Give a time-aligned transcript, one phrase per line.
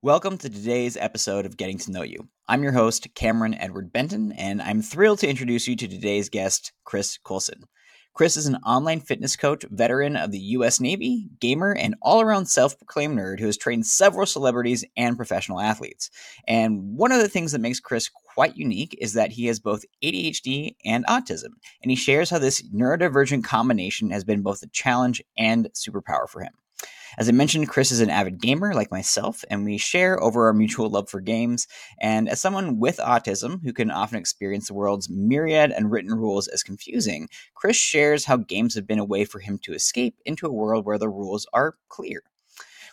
[0.00, 2.28] Welcome to today's episode of Getting to Know You.
[2.46, 6.72] I'm your host, Cameron Edward Benton, and I'm thrilled to introduce you to today's guest,
[6.84, 7.64] Chris Coulson.
[8.14, 10.78] Chris is an online fitness coach, veteran of the U.S.
[10.78, 15.60] Navy, gamer, and all around self proclaimed nerd who has trained several celebrities and professional
[15.60, 16.10] athletes.
[16.46, 19.84] And one of the things that makes Chris quite unique is that he has both
[20.04, 25.20] ADHD and autism, and he shares how this neurodivergent combination has been both a challenge
[25.36, 26.52] and superpower for him.
[27.18, 30.52] As I mentioned, Chris is an avid gamer like myself, and we share over our
[30.52, 31.66] mutual love for games.
[32.00, 36.46] And as someone with autism who can often experience the world's myriad and written rules
[36.46, 40.46] as confusing, Chris shares how games have been a way for him to escape into
[40.46, 42.22] a world where the rules are clear.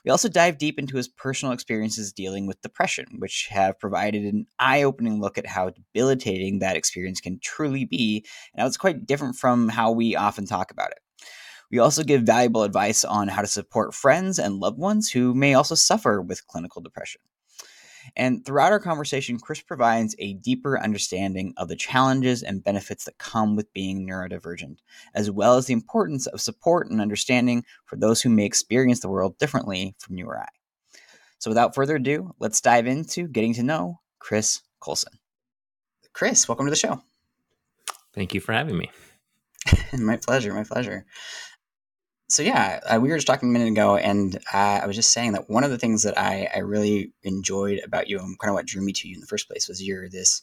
[0.04, 4.48] We also dive deep into his personal experiences dealing with depression, which have provided an
[4.58, 9.06] eye opening look at how debilitating that experience can truly be, and how it's quite
[9.06, 10.98] different from how we often talk about it.
[11.76, 15.56] We also give valuable advice on how to support friends and loved ones who may
[15.56, 17.20] also suffer with clinical depression.
[18.16, 23.18] And throughout our conversation, Chris provides a deeper understanding of the challenges and benefits that
[23.18, 24.78] come with being neurodivergent,
[25.14, 29.10] as well as the importance of support and understanding for those who may experience the
[29.10, 30.48] world differently from you or I.
[31.40, 35.20] So, without further ado, let's dive into getting to know Chris Coulson.
[36.14, 37.02] Chris, welcome to the show.
[38.14, 38.92] Thank you for having me.
[39.98, 40.54] my pleasure.
[40.54, 41.06] My pleasure
[42.28, 45.12] so yeah, uh, we were just talking a minute ago, and uh, I was just
[45.12, 48.50] saying that one of the things that I, I really enjoyed about you and kind
[48.50, 50.42] of what drew me to you in the first place was you're this,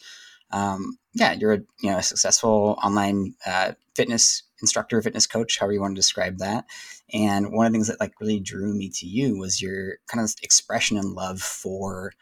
[0.53, 5.73] um, yeah, you're a you know a successful online uh, fitness instructor, fitness coach, however
[5.73, 6.67] you want to describe that.
[7.13, 10.25] And one of the things that like really drew me to you was your kind
[10.25, 12.13] of expression and love for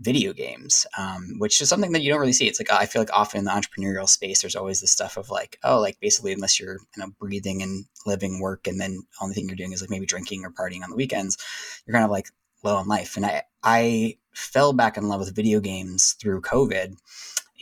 [0.00, 2.46] video games, um, which is something that you don't really see.
[2.46, 5.30] It's like I feel like often in the entrepreneurial space, there's always this stuff of
[5.30, 9.34] like, oh, like basically unless you're you know breathing and living work, and then only
[9.34, 11.36] thing you're doing is like maybe drinking or partying on the weekends,
[11.86, 12.28] you're kind of like
[12.62, 13.16] low on life.
[13.16, 16.94] And I I fell back in love with video games through COVID,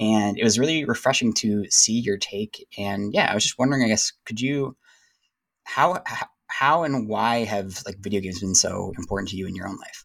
[0.01, 2.67] and it was really refreshing to see your take.
[2.77, 4.77] And yeah, I was just wondering, I guess, could you
[5.65, 6.03] how
[6.47, 9.77] how and why have like video games been so important to you in your own
[9.77, 10.04] life?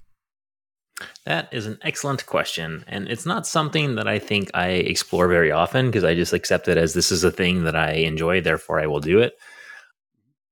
[1.26, 2.84] That is an excellent question.
[2.88, 6.68] And it's not something that I think I explore very often because I just accept
[6.68, 9.34] it as this is a thing that I enjoy, therefore I will do it.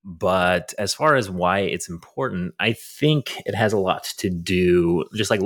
[0.03, 5.03] But as far as why it's important, I think it has a lot to do,
[5.15, 5.41] just like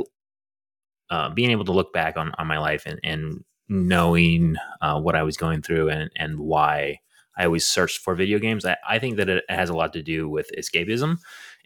[1.09, 5.15] uh, being able to look back on, on my life and, and knowing uh, what
[5.15, 6.99] I was going through and, and why
[7.37, 8.65] I always searched for video games.
[8.65, 11.17] I, I think that it has a lot to do with escapism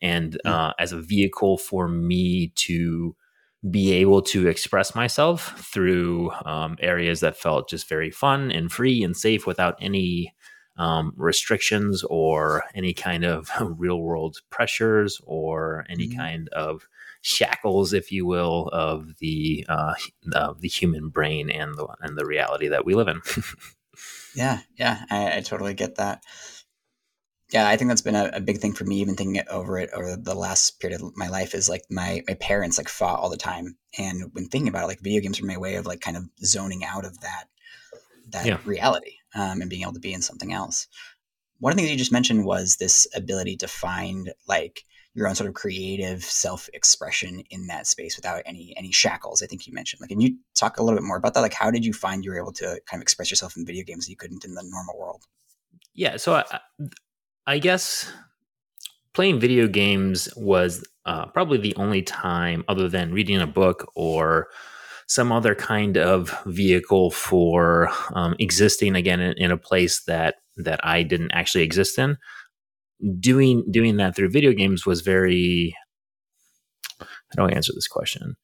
[0.01, 0.49] and mm.
[0.49, 3.15] uh, as a vehicle for me to
[3.69, 9.03] be able to express myself through um, areas that felt just very fun and free
[9.03, 10.33] and safe without any
[10.77, 13.49] um, restrictions or any kind of
[13.79, 16.19] real world pressures or any mm-hmm.
[16.19, 16.87] kind of
[17.21, 19.95] shackles, if you will, of the uh,
[20.33, 23.21] of the human brain and the and the reality that we live in.
[24.35, 26.23] yeah, yeah, I, I totally get that
[27.55, 29.79] yeah, I think that's been a, a, big thing for me, even thinking it over
[29.79, 33.17] it over the last period of my life is like my my parents like fought
[33.17, 33.77] all the time.
[33.97, 36.25] And when thinking about it, like video games are my way of like kind of
[36.43, 37.45] zoning out of that
[38.31, 38.57] that yeah.
[38.65, 40.87] reality um, and being able to be in something else.
[41.59, 44.83] One of the things you just mentioned was this ability to find like
[45.13, 49.41] your own sort of creative self expression in that space without any any shackles.
[49.41, 50.01] I think you mentioned.
[50.01, 51.39] Like, can you talk a little bit more about that?
[51.39, 53.85] Like, how did you find you were able to kind of express yourself in video
[53.85, 55.23] games that you couldn't in the normal world?
[55.93, 56.59] Yeah, so I,
[57.47, 58.11] I guess
[59.13, 64.47] playing video games was uh, probably the only time, other than reading a book or
[65.07, 70.79] some other kind of vehicle for um, existing again in, in, a place that that
[70.83, 72.17] I didn't actually exist in.
[73.19, 75.75] Doing doing that through video games was very.
[76.99, 77.07] How
[77.37, 78.35] do I answer this question?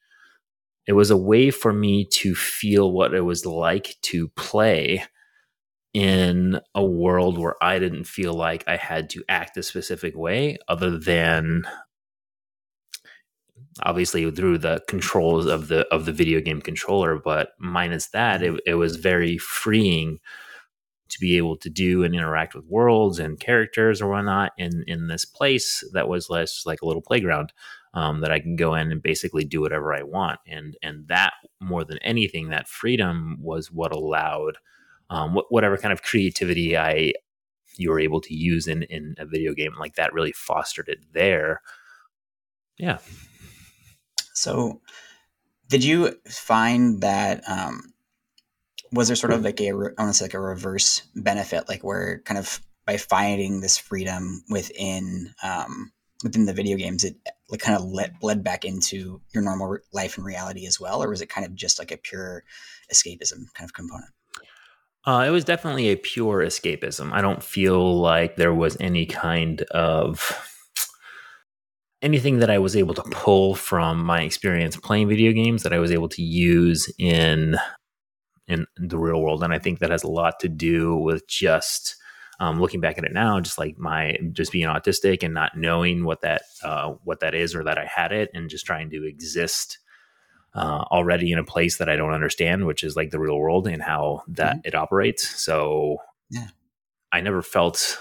[0.85, 5.03] It was a way for me to feel what it was like to play
[5.93, 10.57] in a world where I didn't feel like I had to act a specific way
[10.67, 11.63] other than
[13.83, 18.59] obviously through the controls of the of the video game controller but minus that it,
[18.65, 20.19] it was very freeing
[21.09, 25.07] to be able to do and interact with worlds and characters or whatnot in in
[25.07, 27.51] this place that was less like a little playground
[27.93, 30.39] um, that I can go in and basically do whatever I want.
[30.47, 34.57] And and that more than anything that freedom was what allowed
[35.11, 37.13] um, wh- whatever kind of creativity I
[37.77, 40.99] you were able to use in in a video game like that really fostered it
[41.13, 41.61] there.
[42.77, 42.97] Yeah.
[44.33, 44.81] So,
[45.69, 47.93] did you find that um,
[48.91, 49.71] was there sort of like a
[50.13, 55.91] say like a reverse benefit, like where kind of by finding this freedom within um,
[56.23, 57.17] within the video games, it
[57.49, 61.09] like kind of let, bled back into your normal life and reality as well, or
[61.09, 62.43] was it kind of just like a pure
[62.91, 64.11] escapism kind of component?
[65.05, 67.11] Uh, it was definitely a pure escapism.
[67.11, 70.47] I don't feel like there was any kind of
[72.01, 75.79] anything that I was able to pull from my experience playing video games that I
[75.79, 77.57] was able to use in
[78.47, 81.95] in the real world, and I think that has a lot to do with just
[82.39, 86.03] um, looking back at it now, just like my just being autistic and not knowing
[86.03, 89.07] what that uh, what that is or that I had it, and just trying to
[89.07, 89.79] exist
[90.53, 93.67] uh, already in a place that I don't understand, which is like the real world
[93.67, 94.67] and how that mm-hmm.
[94.67, 95.27] it operates.
[95.41, 95.97] So
[96.29, 96.47] yeah.
[97.11, 97.99] I never felt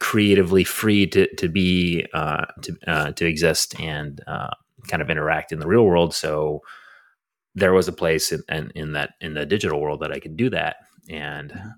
[0.00, 4.50] creatively free to to be uh, to uh, to exist and uh,
[4.86, 6.14] kind of interact in the real world.
[6.14, 6.62] So
[7.54, 10.36] there was a place in, in, in that in the digital world that I could
[10.36, 10.76] do that,
[11.08, 11.68] and mm-hmm.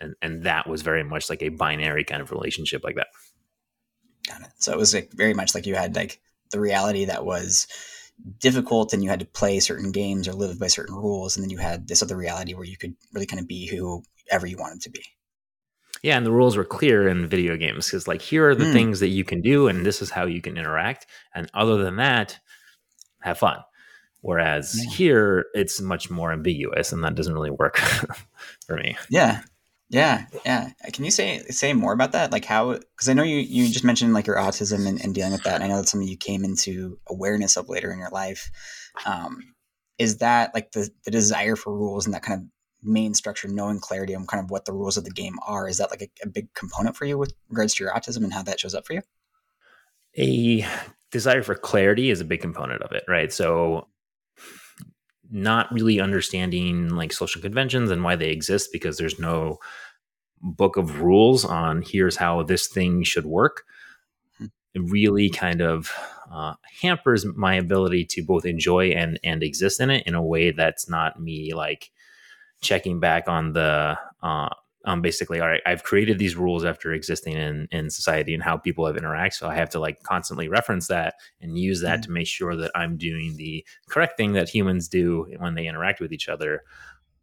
[0.00, 3.08] and and that was very much like a binary kind of relationship like that.
[4.28, 4.48] Got it.
[4.58, 7.66] So it was like very much like you had like the reality that was
[8.38, 11.50] difficult and you had to play certain games or live by certain rules and then
[11.50, 14.80] you had this other reality where you could really kind of be whoever you wanted
[14.80, 15.02] to be
[16.02, 18.72] yeah and the rules were clear in video games because like here are the mm.
[18.72, 21.96] things that you can do and this is how you can interact and other than
[21.96, 22.38] that
[23.20, 23.58] have fun
[24.22, 24.90] whereas yeah.
[24.90, 27.76] here it's much more ambiguous and that doesn't really work
[28.66, 29.42] for me yeah
[29.88, 30.70] yeah, yeah.
[30.92, 32.32] Can you say say more about that?
[32.32, 32.72] Like how?
[32.72, 35.56] Because I know you you just mentioned like your autism and, and, dealing with that.
[35.56, 38.50] And I know that's something you came into awareness of later in your life.
[39.04, 39.54] Um,
[39.98, 42.46] is that like the the desire for rules and that kind of
[42.82, 45.68] main structure, knowing clarity on kind of what the rules of the game are?
[45.68, 48.32] Is that like a, a big component for you with regards to your autism and
[48.32, 49.02] how that shows up for you?
[50.18, 50.66] A
[51.12, 53.32] desire for clarity is a big component of it, right?
[53.32, 53.86] So
[55.30, 59.58] not really understanding like social conventions and why they exist because there's no
[60.40, 63.64] book of rules on here's how this thing should work
[64.38, 64.46] hmm.
[64.74, 65.90] it really kind of
[66.32, 70.50] uh, hampers my ability to both enjoy and and exist in it in a way
[70.50, 71.90] that's not me like
[72.60, 74.48] checking back on the uh,
[74.86, 78.56] um, basically, all right, I've created these rules after existing in, in society and how
[78.56, 79.34] people have interact.
[79.34, 82.02] So I have to like constantly reference that and use that mm-hmm.
[82.02, 86.00] to make sure that I'm doing the correct thing that humans do when they interact
[86.00, 86.62] with each other.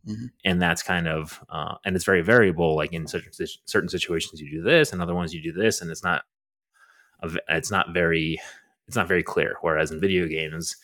[0.06, 0.26] Mm-hmm.
[0.44, 2.76] And that's kind of, uh, and it's very variable.
[2.76, 3.32] Like in certain,
[3.66, 6.24] certain situations, you do this, and other ones you do this, and it's not,
[7.48, 8.42] it's not very,
[8.88, 9.56] it's not very clear.
[9.62, 10.76] Whereas in video games,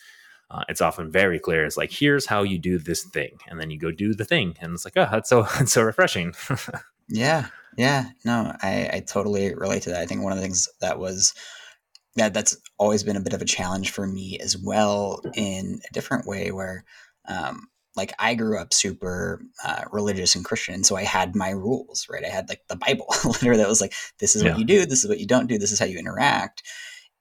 [0.50, 1.64] uh, it's often very clear.
[1.64, 4.56] It's like, here's how you do this thing, and then you go do the thing,
[4.60, 6.34] and it's like, oh, that's so that's so refreshing.
[7.08, 10.00] yeah, yeah, no, I, I totally relate to that.
[10.00, 11.34] I think one of the things that was
[12.16, 15.92] that that's always been a bit of a challenge for me as well in a
[15.92, 16.84] different way, where
[17.28, 22.08] um, like I grew up super uh, religious and Christian, so I had my rules,
[22.10, 22.24] right?
[22.24, 24.50] I had like the Bible, literally that was like, this is yeah.
[24.50, 26.64] what you do, this is what you don't do, this is how you interact,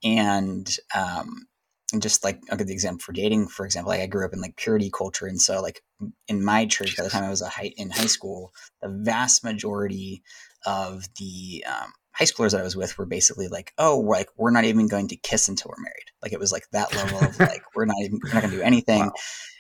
[0.04, 1.48] and um,
[1.94, 4.33] and just like I'll give the example for dating, for example, like I grew up
[4.33, 5.27] in like purity culture.
[5.27, 5.81] And so like
[6.27, 8.51] in my church, by the time I was a high, in high school,
[8.81, 10.24] the vast majority
[10.65, 14.30] of the um, high schoolers that I was with were basically like, oh, we're like,
[14.38, 16.12] we're not even going to kiss until we're married.
[16.21, 18.57] Like it was like that level of like, we're not even, we're not going to
[18.57, 19.06] do anything.
[19.06, 19.13] Wow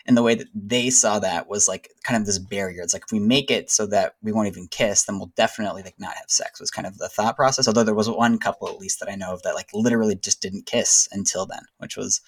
[0.09, 3.03] and the way that they saw that was like kind of this barrier it's like
[3.05, 6.15] if we make it so that we won't even kiss then we'll definitely like not
[6.15, 8.99] have sex was kind of the thought process although there was one couple at least
[8.99, 12.21] that i know of that like literally just didn't kiss until then which was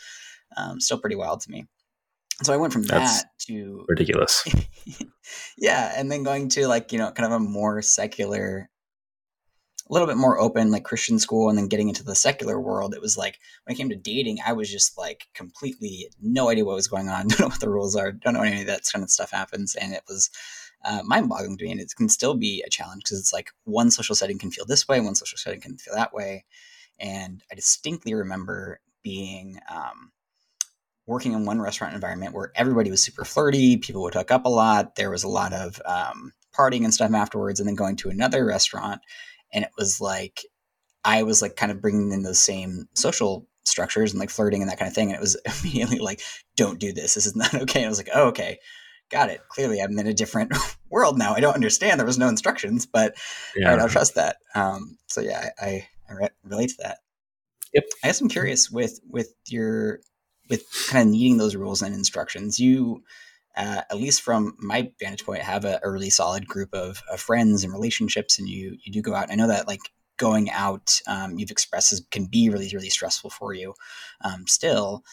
[0.57, 1.65] um, still pretty wild to me
[2.43, 4.45] so i went from That's that to ridiculous
[5.57, 8.69] yeah and then going to like you know kind of a more secular
[9.91, 12.93] a little bit more open, like Christian school, and then getting into the secular world,
[12.93, 16.63] it was like when it came to dating, I was just like completely no idea
[16.63, 18.83] what was going on, don't know what the rules are, don't know any of that
[18.91, 20.29] kind of stuff happens, and it was
[20.85, 21.71] uh, mind-boggling to me.
[21.71, 24.65] And it can still be a challenge because it's like one social setting can feel
[24.65, 26.45] this way, one social setting can feel that way,
[26.97, 29.59] and I distinctly remember being.
[29.69, 30.13] Um,
[31.07, 34.49] working in one restaurant environment where everybody was super flirty, people would hook up a
[34.49, 38.09] lot, there was a lot of um, partying and stuff afterwards, and then going to
[38.09, 39.01] another restaurant
[39.53, 40.41] and it was like
[41.03, 44.69] I was like kind of bringing in those same social structures and like flirting and
[44.69, 46.21] that kind of thing, and it was immediately like,
[46.55, 47.13] "Don't do this.
[47.15, 48.59] This is not okay." And I was like, "Oh, okay."
[49.09, 49.41] Got it.
[49.49, 50.55] Clearly, I'm in a different
[50.89, 51.33] world now.
[51.33, 51.99] I don't understand.
[51.99, 53.15] There was no instructions, but
[53.57, 53.67] yeah.
[53.67, 54.37] all right, I'll trust that.
[54.55, 56.99] Um, so yeah, I, I, I re- relate to that.
[57.73, 57.83] Yep.
[58.03, 59.99] I guess I'm curious with with your
[60.49, 62.57] with kind of needing those rules and instructions.
[62.57, 63.03] You
[63.55, 67.19] uh, at least from my vantage point, have a, a really solid group of, of,
[67.19, 69.29] friends and relationships, and you you do go out.
[69.29, 69.81] And I know that like
[70.17, 73.73] going out, um, you've expressed is, can be really really stressful for you.
[74.23, 75.03] Um, still,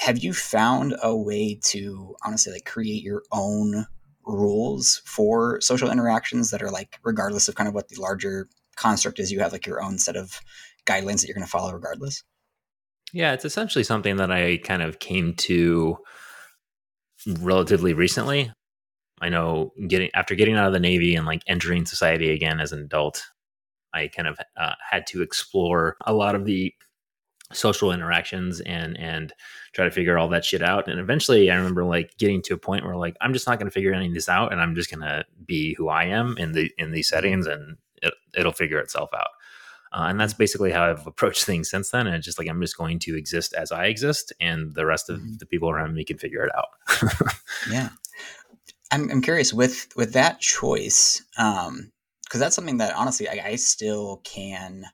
[0.00, 3.86] have you found a way to honestly like create your own
[4.24, 9.18] rules for social interactions that are like regardless of kind of what the larger construct
[9.18, 10.40] is, you have like your own set of
[10.86, 12.22] guidelines that you're going to follow regardless?
[13.12, 15.98] Yeah, it's essentially something that I kind of came to
[17.26, 18.52] relatively recently.
[19.20, 22.72] I know getting after getting out of the Navy and like entering society again as
[22.72, 23.24] an adult,
[23.92, 26.72] I kind of uh, had to explore a lot of the
[27.52, 29.32] social interactions and and
[29.72, 30.88] try to figure all that shit out.
[30.88, 33.68] And eventually, I remember like getting to a point where like I'm just not going
[33.68, 36.36] to figure any of this out, and I'm just going to be who I am
[36.38, 39.30] in the in these settings, and it, it'll figure itself out.
[39.92, 42.06] Uh, and that's basically how I've approached things since then.
[42.06, 45.10] And it's just like I'm just going to exist as I exist, and the rest
[45.10, 45.36] of mm-hmm.
[45.38, 47.32] the people around me can figure it out.
[47.70, 47.90] yeah,
[48.90, 51.90] I'm, I'm curious with with that choice, because um,
[52.32, 54.84] that's something that honestly I, I still can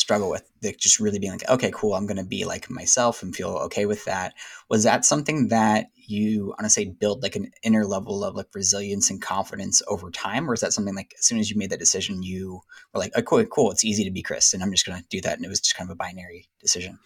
[0.00, 3.22] struggle with like just really being like okay cool i'm going to be like myself
[3.22, 4.34] and feel okay with that.
[4.68, 9.22] Was that something that you say build like an inner level of like resilience and
[9.22, 10.50] confidence over time?
[10.50, 12.60] Or is that something like as soon as you made that decision you
[12.92, 15.06] were like oh, cool cool it's easy to be chris and i'm just going to
[15.08, 16.98] do that and it was just kind of a binary decision?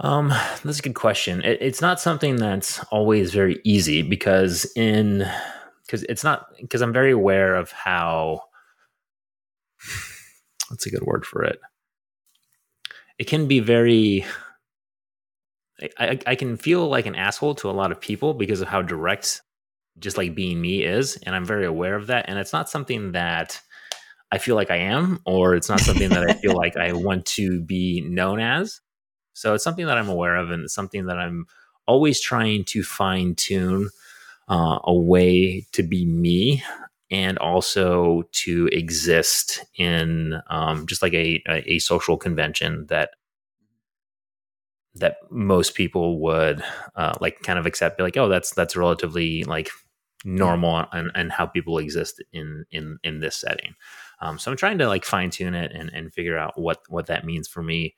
[0.00, 0.28] Um
[0.64, 1.42] that's a good question.
[1.42, 5.28] It, it's not something that's always very easy because in
[5.86, 8.42] because it's not because i'm very aware of how
[10.72, 11.60] what's a good word for it?
[13.18, 14.24] It can be very.
[15.98, 18.82] I, I can feel like an asshole to a lot of people because of how
[18.82, 19.42] direct
[19.98, 21.16] just like being me is.
[21.24, 22.26] And I'm very aware of that.
[22.28, 23.60] And it's not something that
[24.30, 27.26] I feel like I am, or it's not something that I feel like I want
[27.26, 28.80] to be known as.
[29.34, 31.46] So it's something that I'm aware of and it's something that I'm
[31.86, 33.90] always trying to fine tune
[34.48, 36.62] uh, a way to be me
[37.12, 43.10] and also to exist in um, just like a, a, a social convention that
[44.94, 46.64] that most people would
[46.96, 49.70] uh, like kind of accept be like oh that's that's relatively like
[50.24, 53.74] normal and, and how people exist in in in this setting.
[54.20, 57.06] Um, so i'm trying to like fine tune it and, and figure out what what
[57.06, 57.94] that means for me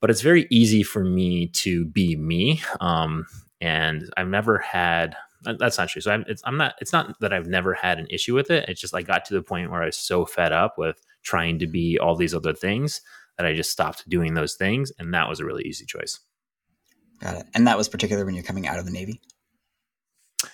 [0.00, 3.26] but it's very easy for me to be me um,
[3.60, 6.02] and i've never had that's not true.
[6.02, 6.74] So I'm, it's, I'm not.
[6.80, 8.68] It's not that I've never had an issue with it.
[8.68, 11.58] It's just I got to the point where I was so fed up with trying
[11.60, 13.00] to be all these other things
[13.36, 16.18] that I just stopped doing those things, and that was a really easy choice.
[17.20, 17.46] Got it.
[17.54, 19.20] And that was particular when you're coming out of the Navy.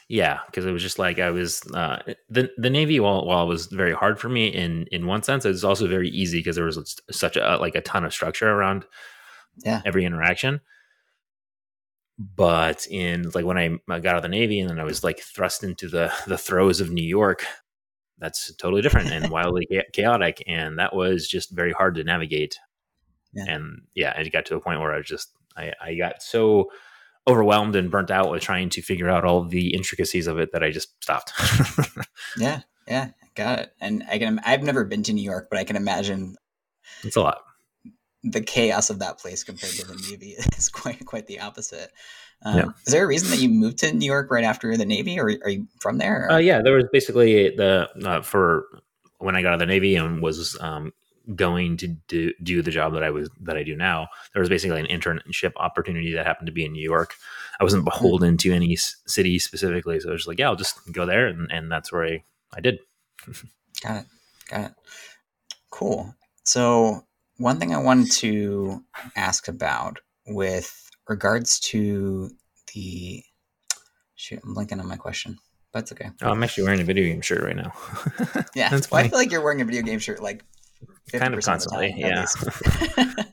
[0.08, 3.00] Yeah, because it was just like I was uh, the the Navy.
[3.00, 5.86] While while it was very hard for me in in one sense, it was also
[5.86, 8.84] very easy because there was such a like a ton of structure around
[9.64, 10.60] yeah every interaction
[12.18, 15.20] but in like when I, got out of the Navy and then I was like
[15.20, 17.44] thrust into the the throes of New York,
[18.18, 22.58] that's totally different and wildly chaotic, and that was just very hard to navigate.
[23.32, 23.44] Yeah.
[23.48, 26.70] And yeah, it got to a point where I was just I, I got so
[27.26, 30.62] overwhelmed and burnt out with trying to figure out all the intricacies of it that
[30.62, 31.32] I just stopped.
[32.38, 33.72] yeah, yeah, got it.
[33.80, 36.36] And I can I've never been to New York, but I can imagine
[37.02, 37.38] it's a lot
[38.24, 41.92] the chaos of that place compared to the Navy is quite quite the opposite.
[42.42, 42.64] Um, yeah.
[42.86, 45.26] Is there a reason that you moved to New York right after the Navy, or
[45.26, 46.30] are you from there?
[46.30, 48.66] Uh, yeah, there was basically the uh, for
[49.18, 50.92] when I got out of the Navy and was um,
[51.34, 54.08] going to do, do the job that I was that I do now.
[54.32, 57.14] There was basically an internship opportunity that happened to be in New York.
[57.60, 58.02] I wasn't mm-hmm.
[58.02, 61.50] beholden to any city specifically, so I was like, yeah, I'll just go there, and,
[61.50, 62.80] and that's where I I did.
[63.82, 64.06] got it.
[64.50, 64.72] Got it.
[65.70, 66.14] Cool.
[66.44, 68.84] So one thing I wanted to
[69.16, 72.30] ask about with regards to
[72.74, 73.22] the
[74.14, 75.38] shoot, I'm blanking on my question.
[75.72, 76.10] That's okay.
[76.22, 77.72] Oh, I'm actually wearing a video game shirt right now.
[78.54, 80.44] yeah, that's well, I feel like you're wearing a video game shirt like
[81.10, 81.90] kind of constantly.
[81.90, 82.26] Time, yeah,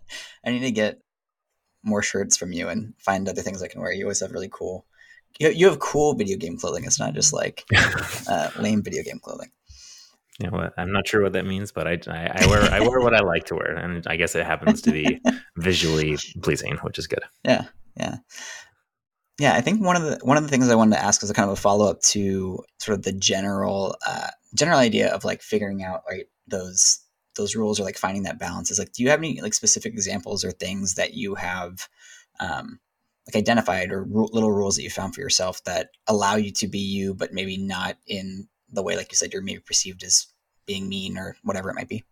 [0.46, 1.00] I need to get
[1.84, 3.92] more shirts from you and find other things I can wear.
[3.92, 4.86] You always have really cool.
[5.40, 6.84] You, you have cool video game clothing.
[6.84, 7.64] It's not just like
[8.28, 9.52] uh, lame video game clothing.
[10.42, 13.00] Yeah, well, I'm not sure what that means, but I, I, I wear I wear
[13.00, 15.22] what I like to wear, and I guess it happens to be
[15.58, 17.22] visually pleasing, which is good.
[17.44, 18.16] Yeah, yeah,
[19.40, 19.54] yeah.
[19.54, 21.36] I think one of the one of the things I wanted to ask is a
[21.36, 25.44] kind of a follow up to sort of the general uh, general idea of like
[25.44, 27.00] figuring out right those
[27.36, 28.72] those rules or like finding that balance.
[28.72, 31.88] Is like, do you have any like specific examples or things that you have
[32.40, 32.80] um,
[33.28, 36.68] like identified or ru- little rules that you found for yourself that allow you to
[36.68, 40.28] be you, but maybe not in the way, like you said, you're maybe perceived as
[40.66, 42.04] being mean or whatever it might be?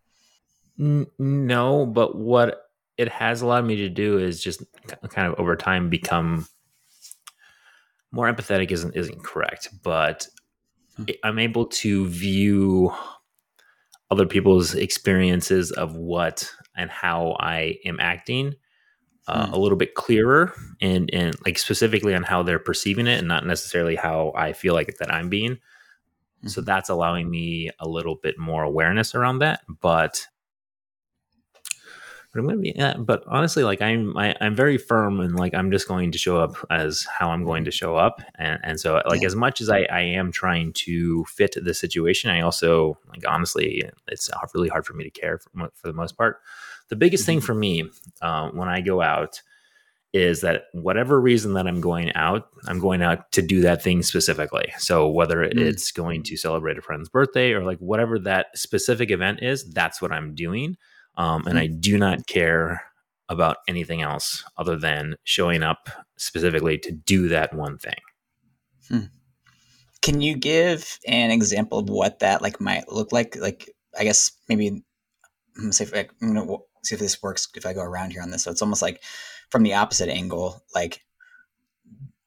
[0.77, 4.63] No, but what it has allowed me to do is just
[5.09, 6.47] kind of over time become
[8.11, 10.27] more empathetic isn't isn't correct, but
[10.95, 11.03] hmm.
[11.23, 12.93] I'm able to view
[14.11, 18.55] other people's experiences of what and how I am acting
[19.27, 19.53] uh, hmm.
[19.53, 23.45] a little bit clearer and and like specifically on how they're perceiving it and not
[23.45, 25.59] necessarily how I feel like that I'm being.
[26.45, 26.65] So mm-hmm.
[26.65, 29.61] that's allowing me a little bit more awareness around that.
[29.81, 30.27] But
[32.31, 32.75] but I'm gonna be.
[32.99, 36.11] But honestly, like I'm, I, am i am very firm and like I'm just going
[36.11, 39.27] to show up as how I'm going to show up, and and so like yeah.
[39.27, 43.83] as much as I, I am trying to fit the situation, I also like honestly,
[44.07, 46.39] it's really hard for me to care for, for the most part.
[46.89, 47.31] The biggest mm-hmm.
[47.31, 47.89] thing for me
[48.21, 49.41] uh, when I go out
[50.11, 54.01] is that whatever reason that I'm going out, I'm going out to do that thing
[54.01, 54.73] specifically.
[54.77, 55.55] So whether mm.
[55.55, 60.01] it's going to celebrate a friend's birthday or like whatever that specific event is, that's
[60.01, 60.77] what I'm doing.
[61.15, 61.61] Um, and mm.
[61.61, 62.81] I do not care
[63.29, 67.99] about anything else other than showing up specifically to do that one thing.
[68.87, 69.05] Hmm.
[70.01, 73.35] Can you give an example of what that like might look like?
[73.35, 74.83] Like, I guess maybe I'm
[75.55, 78.23] gonna say if I, I'm gonna see if this works if I go around here
[78.23, 78.43] on this.
[78.43, 79.03] So it's almost like
[79.49, 81.01] from the opposite angle, like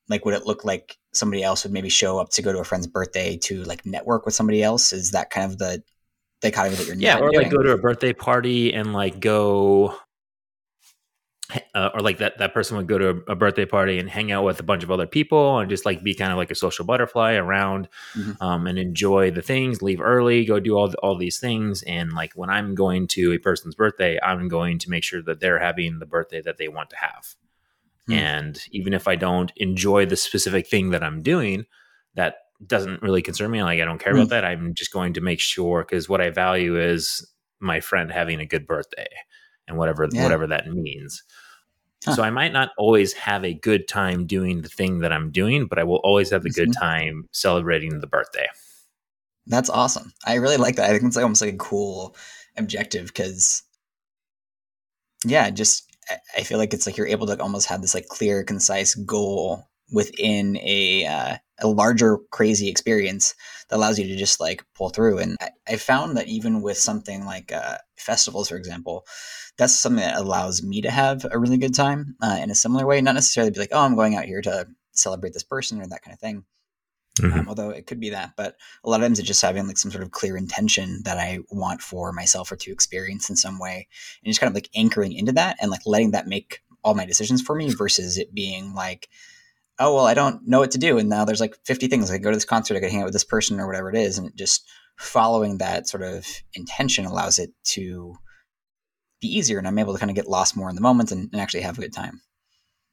[0.08, 2.64] like would it look like somebody else would maybe show up to go to a
[2.64, 4.92] friend's birthday to like network with somebody else?
[4.92, 5.82] Is that kind of the
[6.40, 7.44] dichotomy that you're yeah, or doing?
[7.44, 9.96] like go to a birthday party and like go
[11.74, 14.44] uh, or like that that person would go to a, birthday party and hang out
[14.44, 16.84] with a bunch of other people and just like be kind of like a social
[16.84, 18.42] butterfly around mm-hmm.
[18.42, 22.12] um, and enjoy the things leave early go do all, the, all these things and
[22.12, 25.58] like when i'm going to a person's birthday i'm going to make sure that they're
[25.58, 27.34] having the birthday that they want to have
[28.08, 28.12] mm-hmm.
[28.12, 31.64] and even if i don't enjoy the specific thing that i'm doing
[32.14, 34.22] that doesn't really concern me like i don't care mm-hmm.
[34.22, 37.26] about that i'm just going to make sure because what i value is
[37.60, 39.08] my friend having a good birthday
[39.66, 40.22] and whatever yeah.
[40.22, 41.22] whatever that means
[42.04, 42.16] Huh.
[42.16, 45.66] So I might not always have a good time doing the thing that I'm doing,
[45.66, 46.84] but I will always have a good mm-hmm.
[46.84, 48.46] time celebrating the birthday.
[49.46, 50.12] That's awesome.
[50.24, 50.86] I really like that.
[50.86, 52.16] I think it's like almost like a cool
[52.56, 53.62] objective because,
[55.24, 55.90] yeah, just
[56.36, 59.68] I feel like it's like you're able to almost have this like clear, concise goal
[59.92, 63.34] within a uh, a larger crazy experience
[63.68, 65.18] that allows you to just like pull through.
[65.18, 69.06] And I, I found that even with something like uh, festivals, for example,
[69.58, 72.86] that's something that allows me to have a really good time uh, in a similar
[72.86, 73.00] way.
[73.00, 76.02] Not necessarily be like, oh, I'm going out here to celebrate this person or that
[76.02, 76.44] kind of thing.
[77.20, 77.40] Mm-hmm.
[77.40, 79.76] Um, although it could be that, but a lot of times it's just having like
[79.76, 83.58] some sort of clear intention that I want for myself or to experience in some
[83.58, 83.86] way,
[84.24, 87.04] and just kind of like anchoring into that and like letting that make all my
[87.04, 89.10] decisions for me versus it being like,
[89.78, 92.10] oh well, I don't know what to do, and now there's like 50 things.
[92.10, 93.96] I go to this concert, I could hang out with this person or whatever it
[93.96, 98.14] is, and just following that sort of intention allows it to
[99.22, 101.30] be easier and I'm able to kind of get lost more in the moment and,
[101.32, 102.20] and actually have a good time.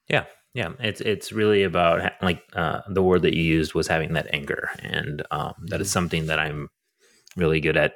[0.08, 0.26] Yeah.
[0.54, 0.70] Yeah.
[0.80, 4.70] It's, it's really about like, uh, the word that you used was having that anger.
[4.82, 5.94] And, um, that is mm-hmm.
[5.94, 6.70] something that I'm
[7.36, 7.94] really good at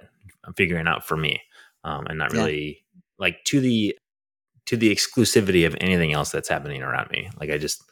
[0.58, 1.42] figuring out for me.
[1.86, 3.02] Um, and not really yeah.
[3.18, 3.98] like to the,
[4.66, 7.30] to the exclusivity of anything else that's happening around me.
[7.40, 7.84] Like I just,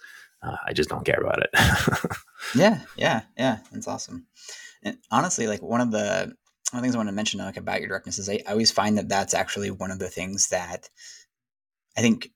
[0.41, 1.49] uh, I just don't care about it.
[2.55, 2.79] yeah.
[2.97, 3.21] Yeah.
[3.37, 3.59] Yeah.
[3.71, 4.25] That's awesome.
[4.83, 6.33] And honestly, like one of the
[6.71, 8.51] one of the things I want to mention like about your directness is I, I
[8.51, 10.89] always find that that's actually one of the things that
[11.97, 12.31] I think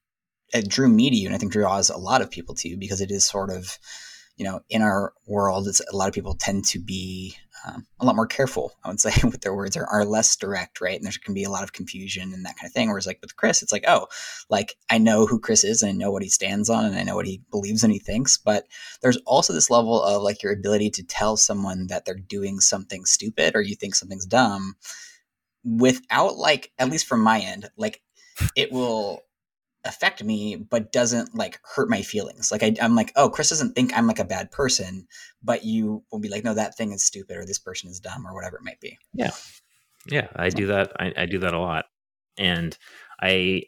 [0.53, 2.77] it drew me to you, and I think draws a lot of people to you
[2.77, 3.77] because it is sort of,
[4.37, 8.05] you know, in our world, it's a lot of people tend to be um, a
[8.05, 10.95] lot more careful, I would say, with their words or are less direct, right?
[10.95, 12.89] And there can be a lot of confusion and that kind of thing.
[12.89, 14.07] Whereas, like with Chris, it's like, oh,
[14.49, 17.03] like I know who Chris is and I know what he stands on and I
[17.03, 18.37] know what he believes and he thinks.
[18.37, 18.65] But
[19.01, 23.05] there's also this level of like your ability to tell someone that they're doing something
[23.05, 24.75] stupid or you think something's dumb
[25.63, 28.01] without, like, at least from my end, like
[28.55, 29.21] it will
[29.85, 32.51] affect me but doesn't like hurt my feelings.
[32.51, 35.07] Like I, am like oh chris doesn't think i'm like a bad person
[35.43, 38.25] but you will be like no that thing is stupid or this person is dumb
[38.27, 38.97] or whatever it might be.
[39.13, 39.31] Yeah.
[40.07, 41.85] Yeah i do that I, I do that a lot.
[42.37, 42.77] And
[43.21, 43.63] i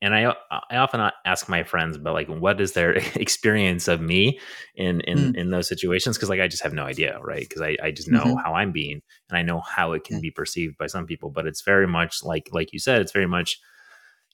[0.00, 0.32] and I
[0.70, 4.38] I often ask my friends about like what is their experience of me
[4.76, 5.36] in in mm.
[5.36, 7.46] in those situations because like I just have no idea right?
[7.48, 8.38] Because I I just know mm-hmm.
[8.44, 11.46] how I'm being and I know how it can be perceived by some people but
[11.46, 13.58] it's very much like like you said it's very much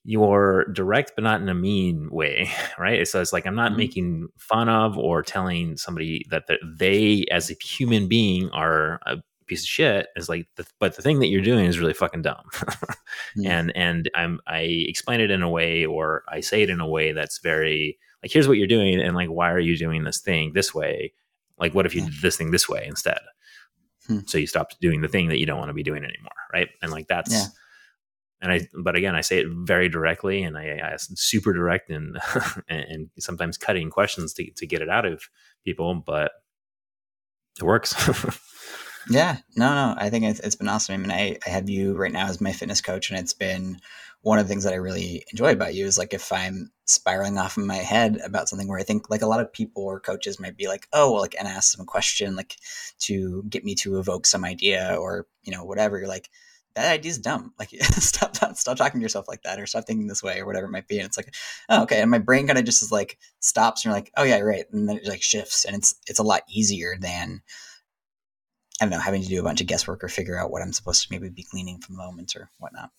[0.05, 3.07] you're direct but not in a mean way right?
[3.09, 3.79] So it's like i'm not mm-hmm.
[3.79, 6.45] making fun of or telling somebody that
[6.79, 11.03] they as a human being are a piece of shit is like the, but the
[11.03, 12.45] thing that you're doing is really fucking dumb.
[12.55, 13.47] Mm-hmm.
[13.47, 16.89] and and i'm i explain it in a way or i say it in a
[16.89, 20.21] way that's very like here's what you're doing and like why are you doing this
[20.21, 21.13] thing this way?
[21.59, 23.21] Like what if you did this thing this way instead?
[24.07, 24.19] Hmm.
[24.27, 26.69] so you stopped doing the thing that you don't want to be doing anymore right?
[26.83, 27.47] And like that's yeah
[28.41, 32.19] and I, but again, I say it very directly, and I, I super direct and
[32.69, 35.23] and sometimes cutting questions to to get it out of
[35.65, 36.33] people, but
[37.59, 37.95] it works.
[39.11, 40.95] yeah, no, no, I think it's, it's been awesome.
[40.95, 43.81] I mean, I, I have you right now as my fitness coach, and it's been
[44.25, 47.37] one of the things that I really enjoy about you is like if I'm spiraling
[47.37, 50.01] off in my head about something where I think like a lot of people or
[50.01, 52.57] coaches might be like, oh, well, like, and ask some question like
[53.01, 55.99] to get me to evoke some idea or, you know, whatever.
[55.99, 56.31] You're like,
[56.75, 57.53] that idea is dumb.
[57.59, 60.47] Like stop, stop, stop talking to yourself like that, or stop thinking this way, or
[60.47, 60.99] whatever it might be.
[60.99, 61.35] And it's like,
[61.69, 62.01] oh, okay.
[62.01, 64.65] And my brain kind of just is like stops, and you're like, oh yeah, right.
[64.73, 67.43] And then it like shifts, and it's it's a lot easier than
[68.81, 70.73] I don't know having to do a bunch of guesswork or figure out what I'm
[70.73, 72.91] supposed to maybe be gleaning from the moment or whatnot.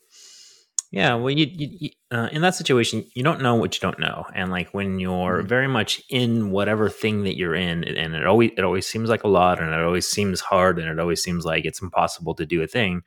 [0.92, 4.26] Yeah, well, you, you uh, in that situation, you don't know what you don't know,
[4.34, 5.48] and like when you're mm-hmm.
[5.48, 9.24] very much in whatever thing that you're in, and it always it always seems like
[9.24, 12.46] a lot, and it always seems hard, and it always seems like it's impossible to
[12.46, 13.02] do a thing.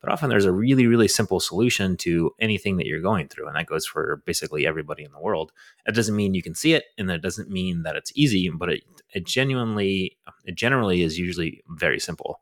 [0.00, 3.56] But often there's a really really simple solution to anything that you're going through, and
[3.56, 5.52] that goes for basically everybody in the world.
[5.86, 8.70] It doesn't mean you can see it, and that doesn't mean that it's easy, but
[8.70, 8.82] it
[9.12, 12.40] it genuinely it generally is usually very simple,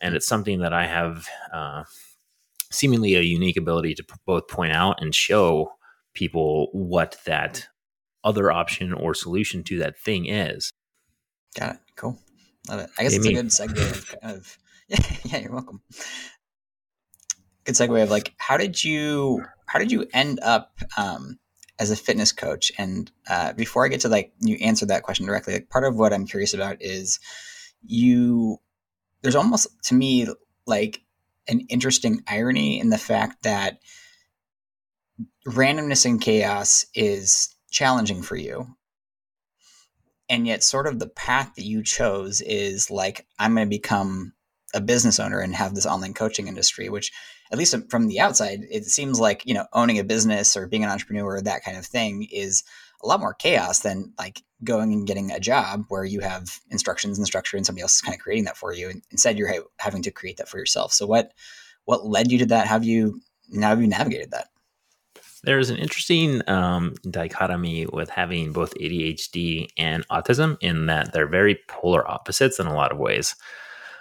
[0.00, 1.28] and it's something that I have.
[1.52, 1.84] Uh,
[2.70, 5.72] seemingly a unique ability to both point out and show
[6.14, 7.68] people what that
[8.24, 10.72] other option or solution to that thing is.
[11.58, 11.80] Got it.
[11.96, 12.18] Cool.
[12.68, 12.90] Love it.
[12.98, 15.80] I guess it's a good segue of, of yeah, yeah, you're welcome.
[17.66, 21.38] Good segue of like how did you how did you end up um,
[21.78, 22.70] as a fitness coach?
[22.78, 25.96] And uh, before I get to like you answer that question directly, like part of
[25.96, 27.18] what I'm curious about is
[27.82, 28.58] you
[29.22, 30.28] there's almost to me
[30.66, 31.02] like
[31.48, 33.80] an interesting irony in the fact that
[35.46, 38.66] randomness and chaos is challenging for you.
[40.28, 44.32] And yet, sort of the path that you chose is like, I'm going to become
[44.76, 47.12] a business owner and have this online coaching industry, which,
[47.50, 50.84] at least from the outside, it seems like, you know, owning a business or being
[50.84, 52.62] an entrepreneur, that kind of thing is
[53.02, 57.18] a lot more chaos than like going and getting a job where you have instructions
[57.18, 58.88] and structure and somebody else is kind of creating that for you.
[58.88, 60.92] And instead, you're having to create that for yourself.
[60.92, 61.32] So, what,
[61.84, 62.66] what led you to that?
[62.66, 64.48] Have you now have you navigated that?
[65.42, 71.60] There's an interesting um, dichotomy with having both ADHD and autism in that they're very
[71.68, 73.36] polar opposites in a lot of ways.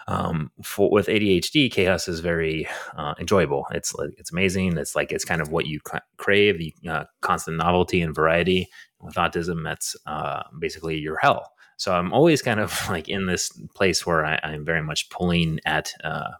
[0.07, 3.65] Um, for, with ADHD, chaos is very uh, enjoyable.
[3.71, 4.77] It's it's amazing.
[4.77, 5.79] It's like it's kind of what you
[6.17, 8.67] crave, the uh, constant novelty and variety.
[9.01, 11.51] With autism, that's uh, basically your hell.
[11.77, 15.59] So I'm always kind of like in this place where I, am very much pulling
[15.65, 16.31] at uh,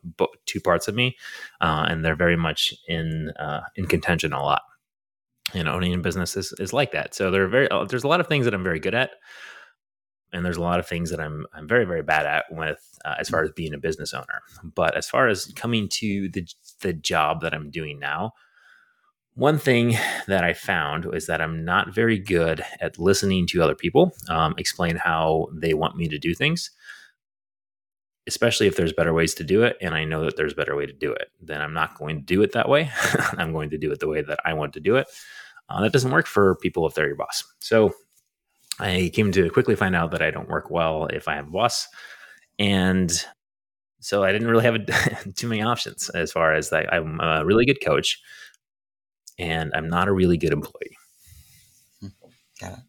[0.45, 1.17] two parts of me,
[1.61, 4.61] uh, and they're very much in uh, in contention a lot.
[5.53, 7.13] And owning a business is, is like that.
[7.13, 9.11] So there are very there's a lot of things that I'm very good at,
[10.35, 13.15] and there's a lot of things that I'm I'm very very bad at with uh,
[13.17, 14.41] as far as being a business owner.
[14.63, 16.45] But as far as coming to the
[16.81, 18.33] the job that I'm doing now,
[19.33, 19.95] one thing
[20.27, 24.55] that I found is that I'm not very good at listening to other people um,
[24.57, 26.69] explain how they want me to do things,
[28.27, 29.77] especially if there's better ways to do it.
[29.81, 31.29] And I know that there's a better way to do it.
[31.41, 32.91] Then I'm not going to do it that way.
[33.37, 35.07] I'm going to do it the way that I want to do it.
[35.69, 37.43] Uh, that doesn't work for people if they're your boss.
[37.59, 37.93] So
[38.79, 41.51] I came to quickly find out that I don't work well if I have a
[41.51, 41.87] boss.
[42.59, 43.11] And
[43.99, 46.93] so I didn't really have a, too many options as far as that.
[46.93, 48.21] I'm a really good coach
[49.37, 50.97] and I'm not a really good employee.
[51.99, 52.07] Hmm.
[52.59, 52.79] Got it.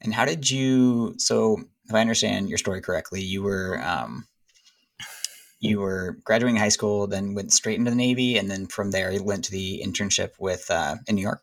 [0.00, 1.14] And how did you?
[1.18, 4.26] So, if I understand your story correctly, you were um,
[5.60, 9.10] you were graduating high school, then went straight into the Navy, and then from there
[9.10, 11.42] you went to the internship with uh, in New York.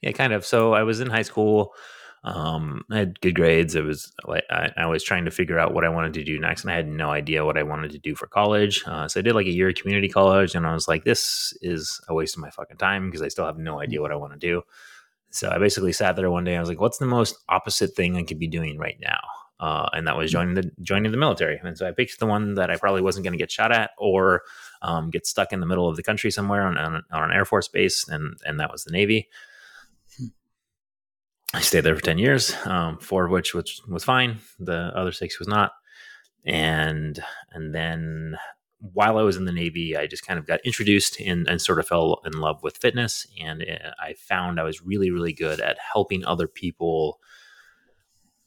[0.00, 0.46] Yeah, kind of.
[0.46, 1.72] So I was in high school.
[2.26, 3.76] Um, I had good grades.
[3.76, 6.40] It was like I, I, was trying to figure out what I wanted to do
[6.40, 8.82] next, and I had no idea what I wanted to do for college.
[8.84, 11.56] Uh, so I did like a year of community college, and I was like, "This
[11.62, 14.16] is a waste of my fucking time" because I still have no idea what I
[14.16, 14.62] want to do.
[15.30, 16.56] So I basically sat there one day.
[16.56, 19.20] I was like, "What's the most opposite thing I could be doing right now?"
[19.60, 21.60] Uh, and that was joining the joining the military.
[21.62, 23.90] And so I picked the one that I probably wasn't going to get shot at
[23.98, 24.42] or
[24.82, 27.44] um, get stuck in the middle of the country somewhere on, on, on, an air
[27.44, 29.28] force base, and and that was the Navy.
[31.54, 34.38] I stayed there for 10 years, um, four of which which was fine.
[34.58, 35.72] The other six was not.
[36.44, 37.18] And
[37.52, 38.36] and then
[38.78, 41.78] while I was in the Navy, I just kind of got introduced in, and sort
[41.78, 43.26] of fell in love with fitness.
[43.40, 47.20] And uh, I found I was really, really good at helping other people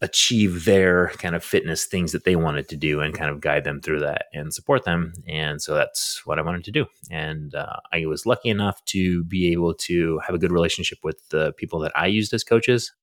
[0.02, 3.66] achieve their kind of fitness things that they wanted to do and kind of guide
[3.66, 5.14] them through that and support them.
[5.28, 6.86] And so that's what I wanted to do.
[7.12, 11.28] And uh, I was lucky enough to be able to have a good relationship with
[11.30, 12.94] the people that I used as coaches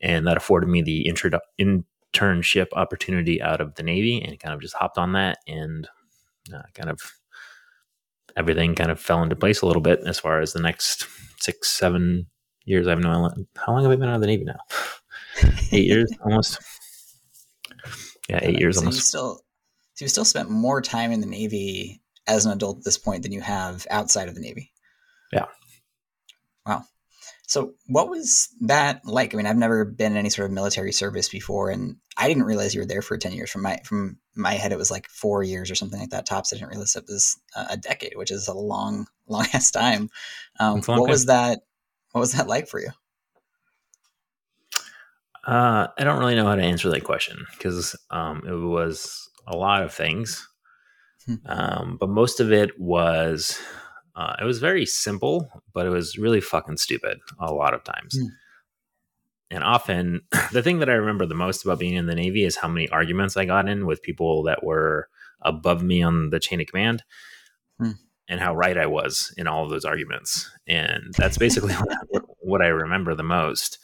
[0.00, 4.60] and that afforded me the intro- internship opportunity out of the Navy, and kind of
[4.60, 5.88] just hopped on that, and
[6.54, 7.00] uh, kind of
[8.36, 11.06] everything kind of fell into place a little bit as far as the next
[11.38, 12.26] six, seven
[12.64, 12.86] years.
[12.86, 14.58] I have no how long have I been out of the Navy now?
[15.72, 16.58] Eight years almost.
[18.28, 18.96] Yeah, eight years so almost.
[18.96, 19.40] You still,
[19.94, 23.22] so you still spent more time in the Navy as an adult at this point
[23.22, 24.72] than you have outside of the Navy.
[25.32, 25.46] Yeah.
[26.66, 26.84] Wow.
[27.50, 29.34] So, what was that like?
[29.34, 32.44] I mean, I've never been in any sort of military service before, and I didn't
[32.44, 33.50] realize you were there for ten years.
[33.50, 36.52] From my from my head, it was like four years or something like that tops.
[36.52, 40.10] I didn't realize it was a decade, which is a long, long ass time.
[40.60, 41.08] Um, what time.
[41.08, 41.62] was that?
[42.12, 42.90] What was that like for you?
[45.50, 49.56] Uh, I don't really know how to answer that question because um, it was a
[49.56, 50.46] lot of things,
[51.26, 51.34] hmm.
[51.46, 53.60] um, but most of it was
[54.14, 58.16] uh, it was very simple, but it was really fucking stupid a lot of times.
[58.16, 58.28] Mm.
[59.50, 60.20] And often,
[60.52, 62.88] the thing that I remember the most about being in the Navy is how many
[62.90, 65.08] arguments I got in with people that were
[65.42, 67.02] above me on the chain of command
[67.82, 67.94] mm.
[68.28, 70.48] and how right I was in all of those arguments.
[70.68, 71.74] And that's basically
[72.38, 73.79] what I remember the most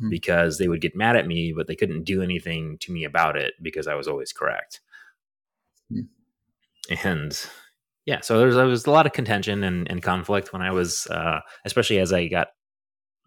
[0.00, 0.10] mm.
[0.10, 3.36] because they would get mad at me, but they couldn't do anything to me about
[3.36, 4.80] it because I was always correct.
[5.90, 6.02] Hmm.
[7.04, 7.46] And
[8.06, 10.72] yeah, so there was, there was a lot of contention and, and conflict when I
[10.72, 12.48] was, uh, especially as I got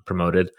[0.06, 0.52] promoted,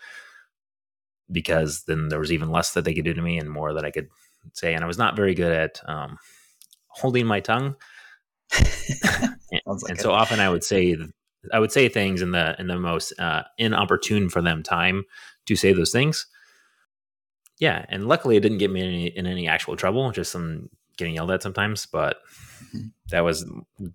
[1.30, 3.84] because then there was even less that they could do to me and more that
[3.84, 4.08] I could
[4.54, 4.74] say.
[4.74, 6.18] And I was not very good at um,
[6.88, 7.76] holding my tongue.
[8.58, 10.96] and, like and so often I would say,
[11.52, 15.04] I would say things in the in the most uh, inopportune for them time
[15.46, 16.26] to say those things.
[17.58, 20.68] Yeah, and luckily it didn't get me in any, in any actual trouble, just some
[20.98, 21.86] getting yelled at sometimes.
[21.86, 22.18] But
[22.74, 22.88] mm-hmm.
[23.10, 23.46] that was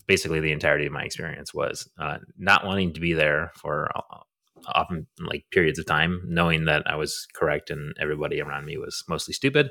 [0.07, 4.19] basically the entirety of my experience was uh, not wanting to be there for uh,
[4.67, 9.03] often like periods of time, knowing that I was correct and everybody around me was
[9.07, 9.69] mostly stupid,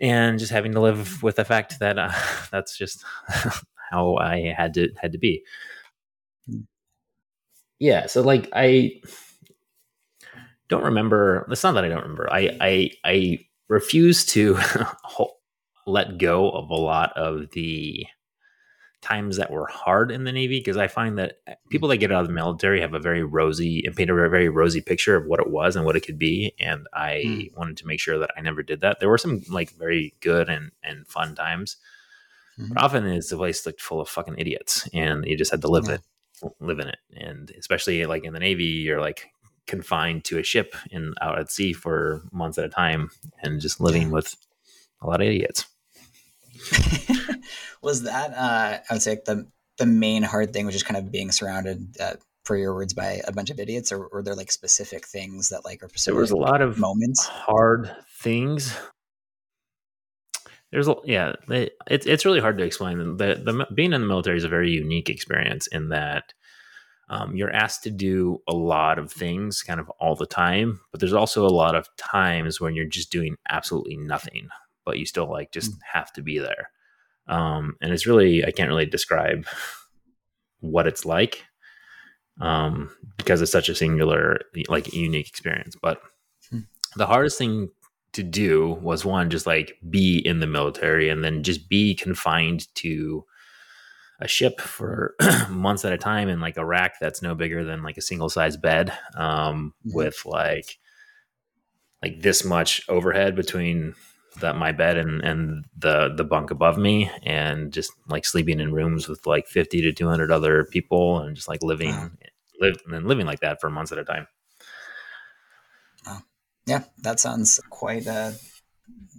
[0.00, 2.12] and just having to live with the fact that uh,
[2.50, 3.04] that's just
[3.90, 5.42] how I had to had to be.
[7.84, 9.02] Yeah, so like I
[10.70, 11.46] don't remember.
[11.50, 12.32] It's not that I don't remember.
[12.32, 14.58] I I I refuse to
[15.86, 18.06] let go of a lot of the
[19.02, 22.22] times that were hard in the Navy because I find that people that get out
[22.22, 25.40] of the military have a very rosy and paint a very rosy picture of what
[25.40, 26.54] it was and what it could be.
[26.58, 27.54] And I mm.
[27.54, 28.98] wanted to make sure that I never did that.
[28.98, 31.76] There were some like very good and, and fun times,
[32.58, 32.72] mm-hmm.
[32.72, 35.68] but often it's a place like full of fucking idiots and you just had to
[35.68, 35.96] live yeah.
[35.96, 36.00] it,
[36.60, 36.98] live in it.
[37.16, 39.30] And especially like in the Navy, you're like
[39.66, 43.10] confined to a ship in out at sea for months at a time
[43.42, 44.36] and just living with
[45.00, 45.66] a lot of idiots.
[47.82, 49.46] was that uh, I would say the
[49.78, 53.20] the main hard thing was just kind of being surrounded uh, per your words by
[53.26, 56.30] a bunch of idiots or were there like specific things that like are there was
[56.30, 58.76] a lot of moments hard things
[60.74, 61.32] there's a yeah
[61.86, 64.70] it's it's really hard to explain the, the being in the military is a very
[64.70, 66.34] unique experience in that
[67.08, 71.00] um, you're asked to do a lot of things kind of all the time but
[71.00, 74.48] there's also a lot of times when you're just doing absolutely nothing
[74.84, 75.78] but you still like just mm.
[75.92, 76.70] have to be there.
[77.26, 79.46] Um, and it's really I can't really describe
[80.60, 81.44] what it's like
[82.40, 85.76] um, because it's such a singular, like unique experience.
[85.80, 86.02] But
[86.52, 86.66] mm.
[86.96, 87.70] the hardest thing
[88.14, 92.72] to do was one just like be in the military and then just be confined
[92.74, 93.24] to
[94.20, 95.14] a ship for
[95.50, 98.28] months at a time in like a rack that's no bigger than like a single
[98.28, 99.96] size bed um, mm-hmm.
[99.96, 100.78] with like
[102.02, 103.94] like this much overhead between
[104.40, 108.72] that my bed and and the the bunk above me and just like sleeping in
[108.72, 112.10] rooms with like 50 to 200 other people and just like living wow.
[112.60, 114.26] live and living like that for months at a time.
[116.66, 118.32] Yeah that sounds quite uh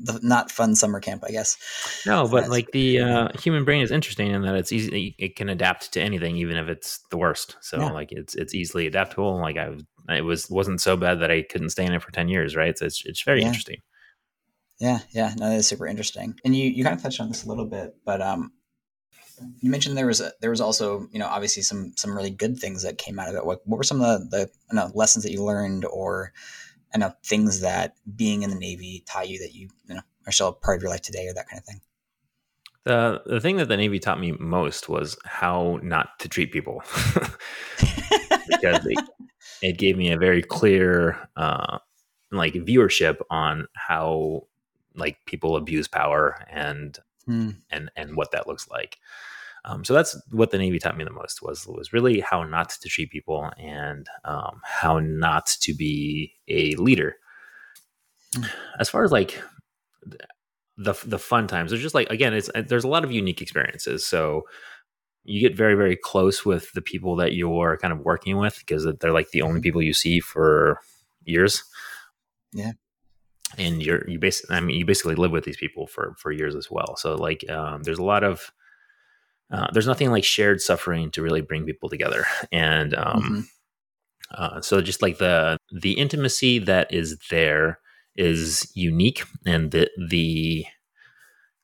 [0.04, 1.58] the not fun summer camp i guess
[2.06, 5.36] no but That's like the uh human brain is interesting in that it's easy it
[5.36, 7.92] can adapt to anything even if it's the worst so yeah.
[7.92, 9.76] like it's it's easily adaptable like i
[10.10, 12.78] it was wasn't so bad that i couldn't stay in it for 10 years right
[12.78, 13.48] so it's it's very yeah.
[13.48, 13.78] interesting
[14.80, 16.38] yeah, yeah, no, that is super interesting.
[16.44, 18.52] And you you kind of touched on this a little bit, but um,
[19.62, 22.58] you mentioned there was a, there was also you know obviously some some really good
[22.60, 23.46] things that came out of it.
[23.46, 26.34] What what were some of the the you know, lessons that you learned, or
[26.96, 30.32] I know things that being in the Navy taught you that you you know are
[30.32, 31.82] still a part of your life today, or that kind of thing.
[32.86, 36.82] The the thing that the Navy taught me most was how not to treat people,
[38.48, 39.00] because it,
[39.62, 41.80] it, gave me a very clear uh,
[42.32, 44.48] like viewership on how
[44.96, 47.50] like people abuse power and hmm.
[47.70, 49.00] and and what that looks like.
[49.66, 52.70] Um, so that's what the Navy taught me the most was was really how not
[52.70, 57.18] to treat people and um, how not to be a leader.
[58.36, 58.44] Hmm.
[58.80, 59.42] As far as like
[60.78, 64.06] the the fun times, there's just like again, it's there's a lot of unique experiences.
[64.06, 64.44] So
[65.24, 68.88] you get very very close with the people that you're kind of working with because
[69.00, 70.80] they're like the only people you see for
[71.24, 71.64] years.
[72.54, 72.74] Yeah
[73.58, 76.56] and you're you basically I mean you basically live with these people for for years
[76.56, 76.96] as well.
[76.98, 78.52] So like um, there's a lot of
[79.52, 83.48] uh, there's nothing like shared suffering to really bring people together, and um,
[84.32, 87.80] Uh, so just like the the intimacy that is there
[88.16, 90.66] is unique, and the the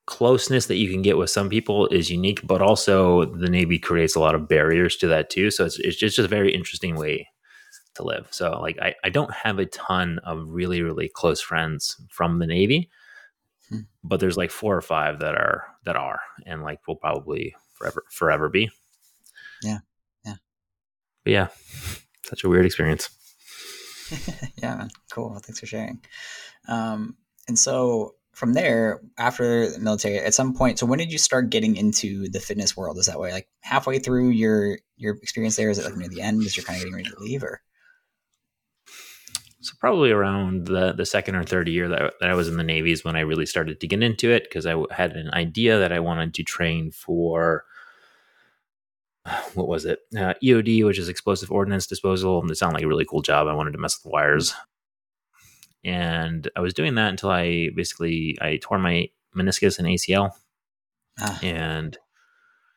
[0.06, 4.16] closeness that you can get with some people is unique, but also the Navy creates
[4.16, 5.50] a lot of barriers to that too.
[5.52, 7.28] So it's it's just, just a very interesting way
[7.96, 8.28] to live.
[8.32, 12.48] So like I, I don't have a ton of really, really close friends from the
[12.48, 12.90] Navy,
[13.70, 13.80] hmm.
[14.04, 18.04] but there's like four or five that are that are and like we'll probably forever
[18.10, 18.70] forever be.
[19.64, 19.80] Yeah.
[20.26, 20.36] Yeah.
[21.24, 21.48] But yeah.
[22.26, 23.10] Such a weird experience.
[24.58, 24.90] yeah, man.
[25.12, 25.38] Cool.
[25.40, 26.02] Thanks for sharing.
[26.68, 27.18] Um,
[27.48, 31.50] and so from there, after the military, at some point, so when did you start
[31.50, 32.98] getting into the fitness world?
[32.98, 35.70] Is that way, like halfway through your your experience there?
[35.70, 36.42] Is it like near the end?
[36.44, 37.62] Is you're kind of getting ready to leave, or?
[39.62, 42.64] So probably around the the second or third year that, that I was in the
[42.64, 45.80] Navy is when I really started to get into it because I had an idea
[45.80, 47.66] that I wanted to train for
[49.54, 52.42] what was it uh, EOD, which is explosive ordnance disposal.
[52.42, 53.48] And it sounded like a really cool job.
[53.48, 54.54] I wanted to mess with the wires,
[55.84, 60.32] and I was doing that until I basically I tore my meniscus and ACL,
[61.20, 61.40] ah.
[61.42, 61.98] and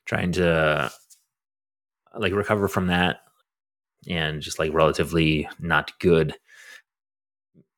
[0.04, 0.92] trying to
[2.16, 3.20] like recover from that
[4.07, 6.35] and just like relatively not good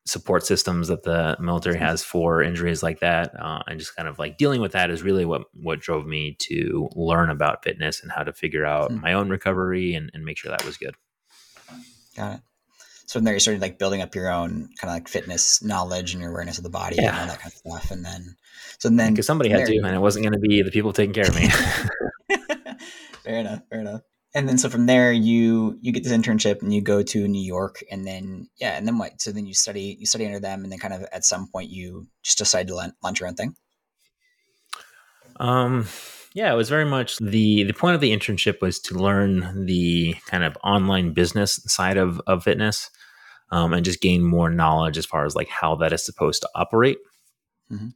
[0.07, 4.17] support systems that the military has for injuries like that uh, and just kind of
[4.17, 8.11] like dealing with that is really what what drove me to learn about fitness and
[8.11, 9.01] how to figure out hmm.
[9.01, 10.95] my own recovery and, and make sure that was good.
[12.15, 12.41] Got it.
[13.05, 16.13] So from there you started like building up your own kind of like fitness knowledge
[16.13, 17.09] and your awareness of the body yeah.
[17.09, 18.35] and all that kind of stuff and then
[18.79, 21.13] so then because somebody had to and it wasn't going to be the people taking
[21.13, 21.49] care of me.
[23.23, 24.01] Fair enough fair enough
[24.35, 27.43] and then so from there you you get this internship and you go to New
[27.45, 29.21] York and then yeah and then what?
[29.21, 31.69] So then you study you study under them and then kind of at some point
[31.69, 33.55] you just decide to launch your own thing?
[35.39, 35.87] Um
[36.33, 40.13] yeah it was very much the the point of the internship was to learn the
[40.27, 42.89] kind of online business side of of fitness
[43.49, 46.49] um, and just gain more knowledge as far as like how that is supposed to
[46.53, 46.97] operate.
[47.71, 47.89] Mm-hmm.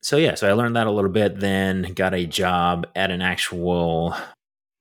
[0.00, 3.20] so yeah so i learned that a little bit then got a job at an
[3.20, 4.14] actual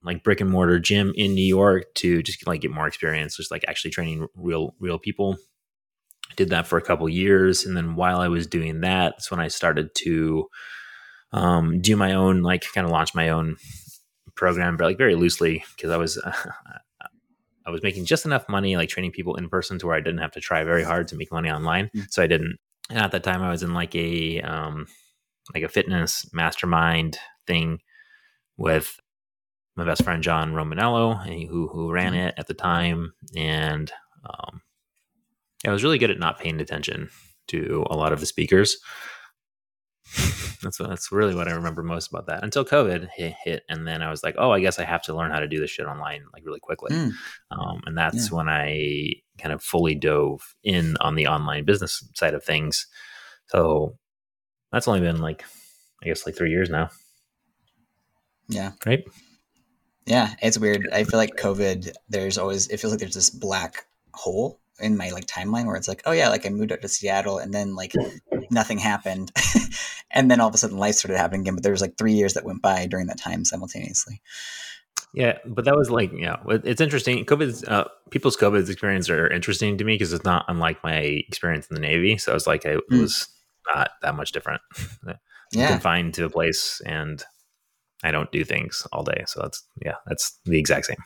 [0.04, 3.52] like brick and mortar gym in New York to just like get more experience, just
[3.52, 5.38] like actually training real real people.
[6.30, 9.30] I did that for a couple years, and then while I was doing that, that's
[9.30, 10.48] when I started to
[11.34, 13.58] um, do my own, like, kind of launch my own
[14.36, 16.22] program, but like very loosely because I was.
[17.04, 17.08] Uh,
[17.64, 20.22] I was making just enough money, like training people in person, to where I didn't
[20.22, 21.92] have to try very hard to make money online.
[21.96, 22.02] Mm-hmm.
[22.10, 22.58] So I didn't.
[22.90, 24.88] And at that time, I was in like a um,
[25.54, 27.80] like a fitness mastermind thing
[28.58, 28.98] with
[29.76, 32.28] my best friend John Romanello, who who ran mm-hmm.
[32.28, 33.92] it at the time, and
[34.26, 34.62] um,
[35.66, 37.10] I was really good at not paying attention
[37.48, 38.78] to a lot of the speakers.
[40.62, 42.44] that's that's really what I remember most about that.
[42.44, 45.16] Until COVID hit, hit, and then I was like, oh, I guess I have to
[45.16, 46.96] learn how to do this shit online like really quickly.
[46.96, 47.12] Mm.
[47.52, 48.38] Um, and that's yeah.
[48.38, 52.88] when I kind of fully dove in on the online business side of things.
[53.48, 53.98] So
[54.72, 55.44] that's only been like,
[56.04, 56.90] I guess, like three years now.
[58.48, 58.72] Yeah.
[58.86, 59.04] Right.
[60.06, 60.88] Yeah, it's weird.
[60.92, 65.12] I feel like COVID, there's always, it feels like there's this black hole in my
[65.12, 67.76] like timeline where it's like, oh yeah, like I moved out to Seattle and then
[67.76, 67.94] like
[68.50, 69.32] nothing happened.
[70.12, 71.56] and then all of a sudden life started happening again.
[71.56, 74.22] But there was like three years that went by during that time simultaneously.
[75.14, 77.24] Yeah, but that was like, yeah, it's interesting.
[77.26, 81.68] COVID's, uh, people's COVID experience are interesting to me because it's not unlike my experience
[81.68, 82.18] in the Navy.
[82.18, 83.02] So it's like, it mm.
[83.02, 83.28] was
[83.74, 84.62] not that much different.
[85.52, 85.68] yeah.
[85.68, 87.24] Confined to a place and
[88.04, 89.24] I don't do things all day.
[89.28, 90.98] So that's yeah, that's the exact same.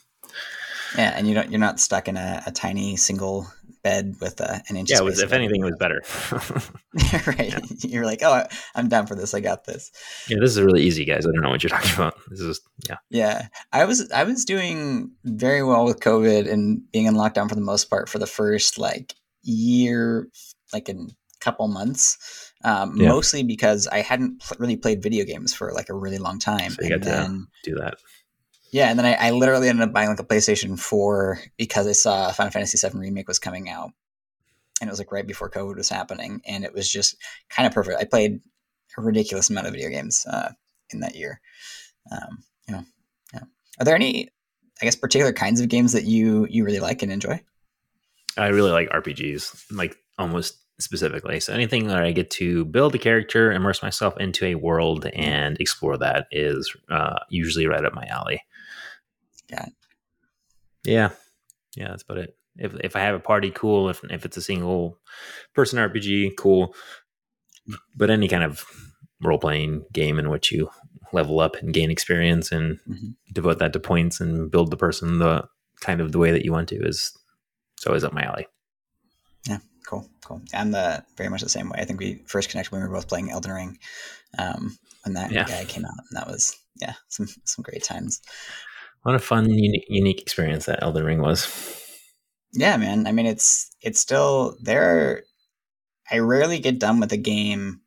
[0.97, 3.47] Yeah, and you don't you're not stuck in a, a tiny single
[3.86, 4.89] bed with uh, an inch.
[4.89, 6.01] Yeah, was, if anything, it was better.
[7.27, 7.51] right.
[7.51, 7.60] Yeah.
[7.88, 9.36] You're like, oh, I'm down for this.
[9.36, 9.91] I got this.
[10.27, 11.25] Yeah, this is really easy, guys.
[11.25, 12.15] I don't know what you're talking about.
[12.29, 12.97] This is yeah.
[13.12, 17.55] Yeah, I was I was doing very well with COVID and being in lockdown for
[17.55, 20.27] the most part for the first like year,
[20.73, 21.10] like in
[21.41, 23.10] couple months um, yeah.
[23.10, 26.71] mostly because I hadn't pl- really played video games for like a really long time.
[26.71, 27.99] So you and then, to do that.
[28.71, 31.91] Yeah, and then I, I, literally ended up buying like a PlayStation 4 because I
[31.91, 33.91] saw Final Fantasy VII remake was coming out,
[34.82, 37.15] and it was like right before COVID was happening, and it was just
[37.49, 38.01] kind of perfect.
[38.01, 38.41] I played
[38.97, 40.49] a ridiculous amount of video games uh,
[40.89, 41.39] in that year.
[42.12, 42.82] Um, yeah,
[43.32, 43.43] yeah.
[43.80, 44.30] Are there any,
[44.82, 47.42] I guess, particular kinds of games that you you really like and enjoy?
[48.37, 51.40] I really like RPGs, like almost specifically.
[51.40, 55.60] So anything that I get to build a character, immerse myself into a world, and
[55.60, 58.42] explore that is uh, usually right up my alley.
[59.50, 59.65] Yeah.
[60.84, 61.10] Yeah.
[61.76, 62.38] Yeah, that's about it.
[62.58, 63.90] If if I have a party, cool.
[63.90, 64.98] If if it's a single
[65.54, 66.73] person RPG, cool.
[67.96, 68.65] But any kind of
[69.21, 70.69] role playing game in which you
[71.12, 73.10] level up and gain experience and mm-hmm.
[73.34, 75.48] devote that to points and build the person the
[75.80, 77.17] kind of the way that you want to is
[77.78, 78.48] so it's up my alley.
[79.48, 80.42] Yeah, cool, cool.
[80.54, 81.79] I'm the very much the same way.
[81.79, 83.79] I think we first connected when we were both playing Elden Ring
[84.38, 85.46] um, when that yeah.
[85.46, 88.21] guy came out, and that was yeah, some some great times.
[89.04, 91.48] What a fun, unique, unique experience that Elden Ring was.
[92.54, 93.06] Yeah, man.
[93.06, 95.23] I mean, it's it's still there.
[96.10, 97.81] I rarely get done with a game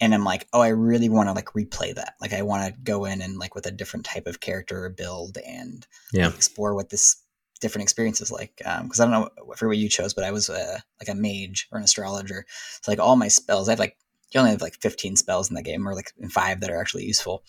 [0.00, 2.14] and I'm like, oh, I really want to like replay that.
[2.20, 4.90] Like, I want to go in and like with a different type of character or
[4.90, 6.28] build and yeah.
[6.28, 7.22] explore what this
[7.60, 8.56] different experiences is like.
[8.56, 11.18] Because um, I don't know for what you chose, but I was uh, like a
[11.18, 12.46] mage or an astrologer.
[12.82, 13.96] So like all my spells, I have like
[14.32, 17.04] you only have like 15 spells in the game, or like five that are actually
[17.04, 17.42] useful.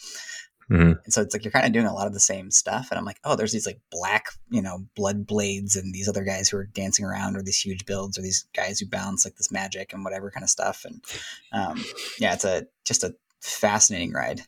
[0.71, 0.93] Mm-hmm.
[1.03, 2.87] And so it's like you're kind of doing a lot of the same stuff.
[2.89, 6.23] And I'm like, oh, there's these like black, you know, blood blades and these other
[6.23, 9.35] guys who are dancing around or these huge builds or these guys who bounce like
[9.35, 10.85] this magic and whatever kind of stuff.
[10.85, 11.03] And
[11.51, 11.83] um,
[12.19, 14.43] yeah, it's a just a fascinating ride.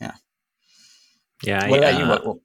[0.00, 0.14] Yeah.
[1.42, 1.68] Yeah.
[1.68, 2.08] What I, about uh, you?
[2.08, 2.38] What, what,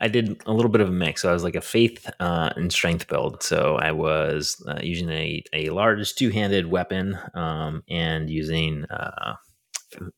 [0.00, 1.22] I did a little bit of a mix.
[1.22, 3.42] So I was like a faith uh, and strength build.
[3.42, 9.36] So I was uh, using a, a large two handed weapon um, and using uh,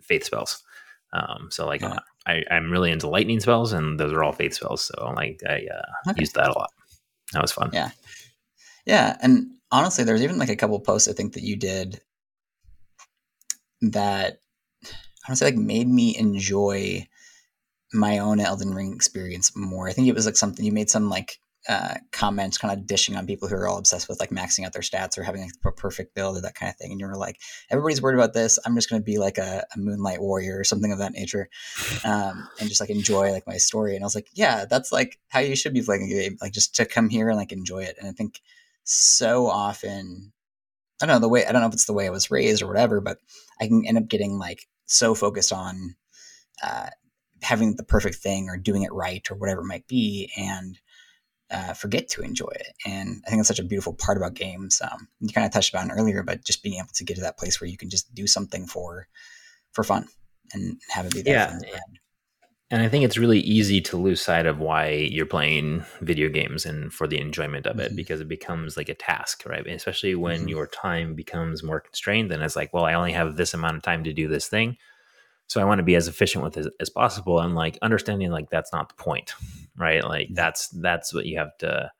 [0.02, 0.62] faith spells.
[1.12, 1.98] Um, so like yeah.
[2.26, 4.84] I, I'm really into lightning spells, and those are all faith spells.
[4.84, 6.20] So like I uh, okay.
[6.20, 6.70] used that a lot.
[7.32, 7.70] That was fun.
[7.72, 7.90] Yeah,
[8.84, 12.00] yeah, and honestly, there's even like a couple posts I think that you did
[13.82, 14.40] that
[14.84, 17.06] I want to say like made me enjoy
[17.96, 19.88] my own Elden Ring experience more.
[19.88, 23.16] I think it was like something you made some like uh, comments kind of dishing
[23.16, 25.50] on people who are all obsessed with like maxing out their stats or having like,
[25.64, 26.92] a perfect build or that kind of thing.
[26.92, 27.40] And you were like,
[27.70, 28.58] everybody's worried about this.
[28.64, 31.48] I'm just going to be like a, a, moonlight warrior or something of that nature.
[32.04, 33.96] Um, and just like enjoy like my story.
[33.96, 36.36] And I was like, yeah, that's like how you should be playing a game.
[36.40, 37.96] Like just to come here and like enjoy it.
[37.98, 38.40] And I think
[38.84, 40.32] so often,
[41.02, 42.62] I don't know the way, I don't know if it's the way I was raised
[42.62, 43.18] or whatever, but
[43.60, 45.96] I can end up getting like so focused on,
[46.62, 46.90] uh,
[47.42, 50.30] having the perfect thing or doing it right or whatever it might be.
[50.36, 50.78] And,
[51.50, 52.72] uh, forget to enjoy it.
[52.84, 54.82] And I think that's such a beautiful part about games.
[54.82, 57.38] Um, you kind of touched on earlier, but just being able to get to that
[57.38, 59.06] place where you can just do something for
[59.72, 60.08] for fun
[60.52, 61.78] and have it be that yeah.
[62.68, 66.66] And I think it's really easy to lose sight of why you're playing video games
[66.66, 67.96] and for the enjoyment of it mm-hmm.
[67.96, 69.64] because it becomes like a task, right?
[69.68, 70.48] Especially when mm-hmm.
[70.48, 73.82] your time becomes more constrained, then it's like, well, I only have this amount of
[73.84, 74.78] time to do this thing
[75.46, 78.50] so i want to be as efficient with it as possible and like understanding like
[78.50, 79.34] that's not the point
[79.76, 81.90] right like that's that's what you have to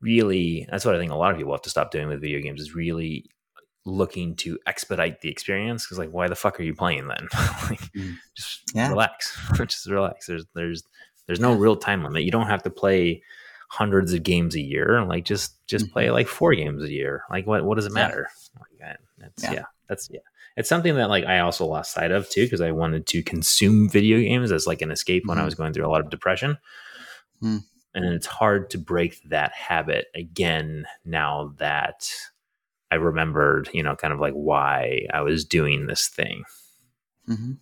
[0.00, 2.40] really that's what i think a lot of people have to stop doing with video
[2.40, 3.24] games is really
[3.86, 7.28] looking to expedite the experience because like why the fuck are you playing then
[7.70, 8.14] like mm.
[8.34, 8.88] just yeah.
[8.88, 10.82] relax just relax there's there's
[11.26, 13.22] there's no real time limit you don't have to play
[13.68, 15.92] hundreds of games a year like just just mm-hmm.
[15.92, 18.28] play like four games a year like what what does it matter
[18.78, 18.86] yeah.
[18.88, 19.52] like, that's yeah.
[19.52, 20.20] yeah that's yeah
[20.56, 23.88] it's something that like I also lost sight of too because I wanted to consume
[23.88, 25.28] video games as like an escape mm-hmm.
[25.28, 25.46] when I mm-hmm.
[25.46, 26.58] was going through a lot of depression.
[27.42, 27.62] Mm.
[27.94, 32.10] And it's hard to break that habit again now that
[32.90, 36.44] I remembered, you know, kind of like why I was doing this thing.
[37.28, 37.52] Mm-hmm.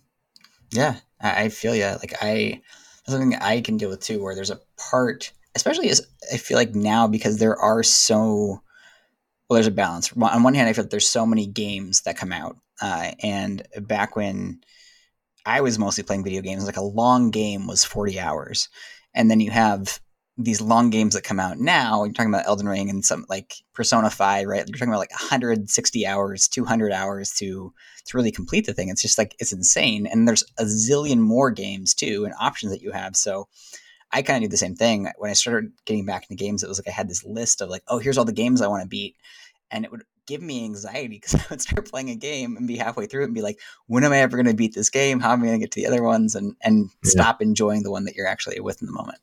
[0.71, 1.85] Yeah, I, feel you.
[1.85, 2.61] Like I,
[3.07, 6.75] something I can deal with too, where there's a part, especially as I feel like
[6.75, 8.61] now because there are so
[9.47, 10.11] well, there's a balance.
[10.19, 13.65] On one hand, I feel like there's so many games that come out uh, and
[13.81, 14.61] back when
[15.45, 18.69] I was mostly playing video games, like a long game was 40 hours.
[19.13, 19.99] And then you have
[20.37, 22.03] these long games that come out now.
[22.03, 24.67] You're talking about Elden Ring and some like Persona 5, right?
[24.67, 27.73] You're talking about like 160 hours, 200 hours to
[28.07, 28.89] to really complete the thing.
[28.89, 30.07] It's just like it's insane.
[30.07, 33.15] And there's a zillion more games too and options that you have.
[33.15, 33.47] So
[34.11, 35.07] I kind of do the same thing.
[35.17, 37.69] When I started getting back into games, it was like I had this list of
[37.69, 39.15] like, oh, here's all the games I want to beat.
[39.71, 42.77] And it would give me anxiety because I would start playing a game and be
[42.77, 45.19] halfway through it and be like, when am I ever going to beat this game?
[45.19, 46.35] How am I going to get to the other ones?
[46.35, 47.09] And and yeah.
[47.09, 49.19] stop enjoying the one that you're actually with in the moment.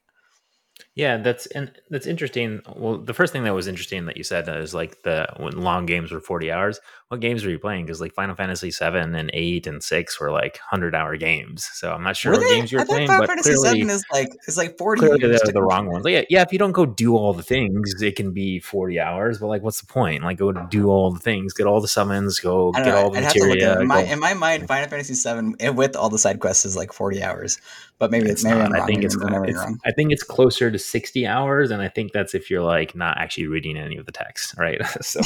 [0.94, 2.60] Yeah, that's and that's interesting.
[2.76, 5.86] Well, the first thing that was interesting that you said is like the when long
[5.86, 6.80] games were forty hours.
[7.12, 7.84] What games were you playing?
[7.84, 11.68] Because like Final Fantasy seven and eight and six were like hundred hour games.
[11.74, 12.56] So I'm not sure were what they?
[12.56, 13.06] games you were playing.
[13.06, 15.00] Final but Fantasy clearly, seven is like is like forty.
[15.00, 16.06] Clearly, they're the wrong ones.
[16.06, 16.40] Like, yeah, yeah.
[16.40, 19.38] If you don't go do all the things, it can be forty hours.
[19.38, 20.24] But like, what's the point?
[20.24, 23.18] Like, go do all the things, get all the summons, go get know, all the
[23.18, 23.78] I'd materia.
[23.78, 26.78] In my, in my mind, Final Fantasy seven eh, with all the side quests is
[26.78, 27.60] like forty hours
[27.98, 28.74] but maybe it's, maybe not.
[28.74, 32.34] i think it's, it's I think it's closer to 60 hours and I think that's
[32.34, 34.84] if you're like not actually reading any of the text, right?
[35.00, 35.20] so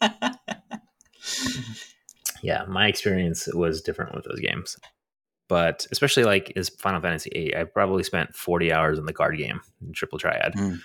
[2.42, 4.76] Yeah, my experience was different with those games.
[5.48, 9.36] But especially like is Final Fantasy 8, I probably spent 40 hours in the card
[9.36, 9.60] game,
[9.92, 10.54] Triple Triad.
[10.54, 10.80] Mm.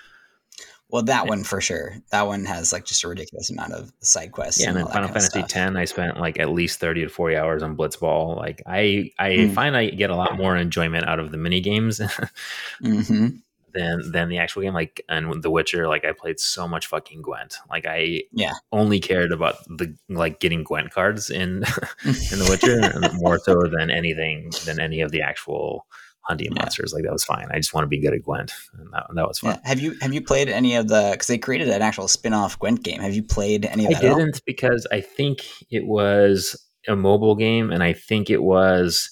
[0.88, 1.28] Well, that yeah.
[1.28, 1.96] one for sure.
[2.10, 4.60] That one has like just a ridiculous amount of side quests.
[4.60, 7.36] Yeah, and, and then Final Fantasy X, I spent like at least thirty to forty
[7.36, 8.36] hours on Blitzball.
[8.36, 9.54] Like I, I mm.
[9.54, 11.98] find I get a lot more enjoyment out of the mini games.
[12.82, 13.28] mm-hmm.
[13.72, 14.74] Than than the actual game.
[14.74, 17.56] Like and The Witcher, like I played so much fucking Gwent.
[17.70, 21.56] Like I yeah only cared about the like getting Gwent cards in
[22.04, 25.86] in The Witcher more so than anything than any of the actual
[26.26, 26.62] hunting yeah.
[26.62, 26.92] monsters.
[26.92, 27.46] Like that was fine.
[27.50, 29.58] I just want to be good at Gwent, and that, that was fun.
[29.62, 29.68] Yeah.
[29.68, 31.10] Have you have you played any of the?
[31.12, 33.00] Because they created an actual spin off Gwent game.
[33.00, 34.04] Have you played any of that?
[34.04, 36.56] I didn't because I think it was
[36.88, 39.10] a mobile game, and I think it was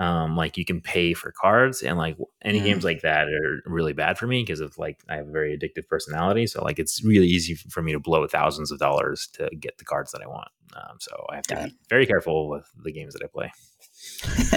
[0.00, 2.64] um, like you can pay for cards and like any mm.
[2.64, 5.56] games like that are really bad for me because of like I have a very
[5.56, 6.46] addictive personality.
[6.46, 9.84] So like it's really easy for me to blow thousands of dollars to get the
[9.84, 10.48] cards that I want.
[10.74, 13.52] Um, so I have to be very careful with the games that I play.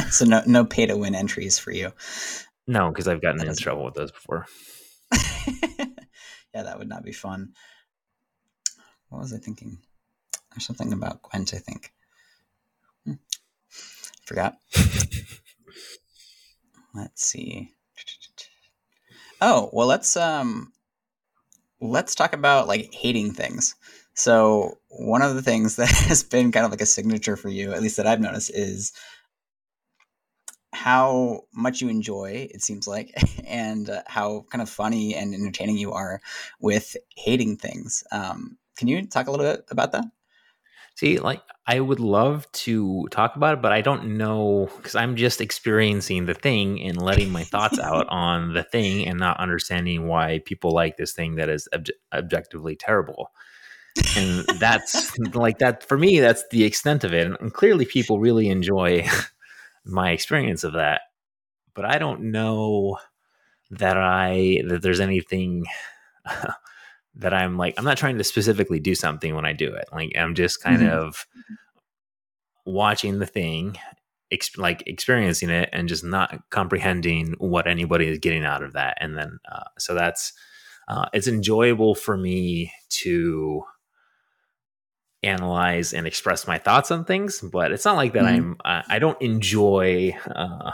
[0.12, 1.92] so no no pay to win entries for you.
[2.66, 4.46] No, because I've gotten into trouble with those before.
[5.12, 7.52] yeah, that would not be fun.
[9.10, 9.80] What was I thinking?
[10.52, 11.92] There's something about Gwent, I think.
[14.26, 14.58] Forgot.
[16.96, 17.72] let's see.
[19.42, 20.72] Oh, well let's um
[21.82, 23.76] let's talk about like hating things.
[24.14, 27.74] So one of the things that has been kind of like a signature for you,
[27.74, 28.94] at least that I've noticed, is
[30.74, 33.14] how much you enjoy, it seems like,
[33.48, 36.22] and uh, how kind of funny and entertaining you are
[36.60, 38.04] with hating things.
[38.12, 40.06] Um, can you talk a little bit about that?
[40.96, 45.16] See, like I would love to talk about it, but I don't know because I'm
[45.16, 50.08] just experiencing the thing and letting my thoughts out on the thing and not understanding
[50.08, 53.32] why people like this thing that is ob- objectively terrible.
[54.18, 57.28] And that's like that for me, that's the extent of it.
[57.28, 59.08] And clearly, people really enjoy
[59.86, 61.02] my experience of that.
[61.74, 62.98] But I don't know
[63.72, 65.66] that I that there's anything
[67.16, 69.86] that I'm like, I'm not trying to specifically do something when I do it.
[69.92, 70.98] Like, I'm just kind mm-hmm.
[70.98, 71.28] of
[72.66, 73.78] watching the thing,
[74.58, 78.98] like experiencing it, and just not comprehending what anybody is getting out of that.
[79.00, 80.34] And then, uh, so that's,
[80.88, 83.64] uh, it's enjoyable for me to
[85.22, 88.54] analyze and express my thoughts on things, but it's not like that mm-hmm.
[88.66, 90.72] I'm, I don't enjoy, uh,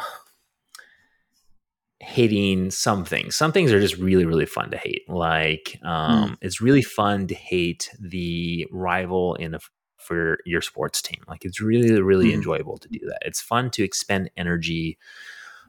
[2.02, 3.36] hating some things.
[3.36, 5.10] Some things are just really, really fun to hate.
[5.10, 6.38] Like, um, mm.
[6.41, 9.60] it's really fun to hate the rival in a
[9.97, 11.22] for your sports team.
[11.28, 12.36] Like, it's really, really mm.
[12.36, 13.20] enjoyable to do that.
[13.26, 14.97] It's fun to expend energy,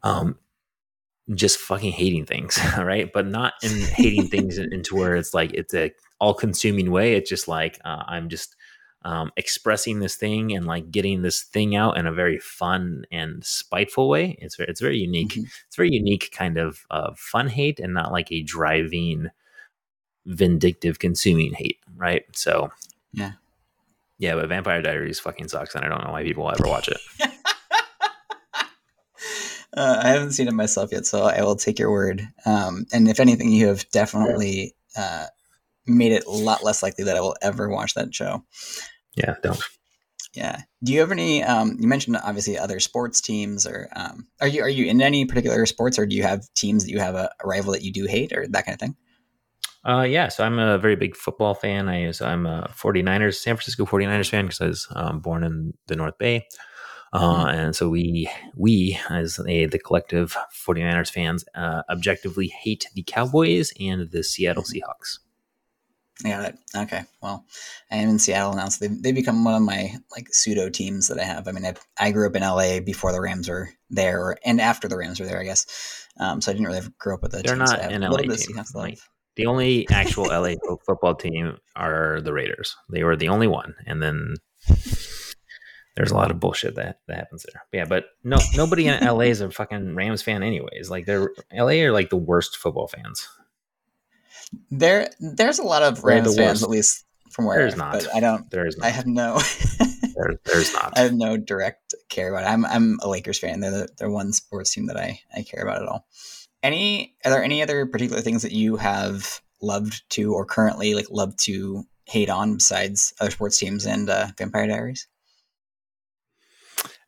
[0.02, 0.38] um,
[1.34, 3.12] just fucking hating things, right?
[3.12, 7.14] But not in hating things into where it's like it's a all consuming way.
[7.14, 8.54] It's just like uh, I'm just
[9.02, 13.44] um, expressing this thing and like getting this thing out in a very fun and
[13.44, 14.36] spiteful way.
[14.40, 15.30] It's very, it's very unique.
[15.30, 15.44] Mm-hmm.
[15.66, 19.28] It's very unique kind of uh, fun hate and not like a driving,
[20.26, 22.24] vindictive, consuming hate, right?
[22.32, 22.70] So,
[23.12, 23.32] yeah,
[24.18, 24.34] yeah.
[24.34, 27.00] But Vampire Diaries fucking sucks, and I don't know why people will ever watch it.
[29.76, 32.26] Uh, I haven't seen it myself yet, so I will take your word.
[32.44, 35.26] Um, and if anything, you have definitely uh,
[35.90, 38.44] made it a lot less likely that I will ever watch that show.
[39.16, 39.60] Yeah, don't.
[40.34, 40.62] Yeah.
[40.84, 41.42] Do you have any?
[41.42, 45.24] Um, you mentioned obviously other sports teams, or um, are you are you in any
[45.24, 47.92] particular sports, or do you have teams that you have a, a rival that you
[47.92, 48.96] do hate, or that kind of thing?
[49.84, 51.88] Uh, yeah, so I'm a very big football fan.
[51.88, 55.72] I so I'm a 49ers, San Francisco 49ers fan because I was um, born in
[55.86, 56.46] the North Bay.
[57.12, 57.58] Uh, mm-hmm.
[57.58, 60.36] and so we we as a, the collective
[60.66, 64.78] 49ers fans uh, objectively hate the Cowboys and the Seattle mm-hmm.
[64.78, 65.18] Seahawks.
[66.24, 66.58] It.
[66.76, 67.02] Okay.
[67.22, 67.44] Well,
[67.90, 71.08] I am in Seattle now, so they they become one of my like pseudo teams
[71.08, 71.48] that I have.
[71.48, 74.88] I mean, I, I grew up in LA before the Rams were there, and after
[74.88, 76.08] the Rams were there, I guess.
[76.18, 77.42] Um, so I didn't really grow up with the.
[77.42, 78.60] They're not so an LA team.
[78.74, 78.98] Like,
[79.36, 80.54] the only actual LA
[80.86, 82.76] football team are the Raiders.
[82.90, 84.36] They were the only one, and then
[85.96, 87.62] there's a lot of bullshit that, that happens there.
[87.70, 90.90] But yeah, but no, nobody in LA is a fucking Rams fan, anyways.
[90.90, 93.28] Like they're LA are like the worst football fans.
[94.70, 97.92] There, there's a lot of Rams fans, at least from where there's not.
[97.92, 98.50] But I don't.
[98.50, 98.76] There is.
[98.76, 98.86] Not.
[98.86, 99.38] I have no.
[100.14, 100.92] there, there's not.
[100.96, 102.52] I have no direct care about it.
[102.52, 103.60] I'm I'm a Lakers fan.
[103.60, 106.06] They're the, they're one sports team that I I care about at all.
[106.62, 111.06] Any are there any other particular things that you have loved to or currently like
[111.10, 115.06] love to hate on besides other sports teams and uh, Vampire Diaries?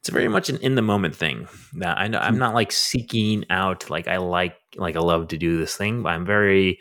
[0.01, 1.49] It's very much an in the moment thing.
[1.75, 2.41] That I know I'm hmm.
[2.41, 6.11] not like seeking out like I like like I love to do this thing, but
[6.11, 6.79] I'm very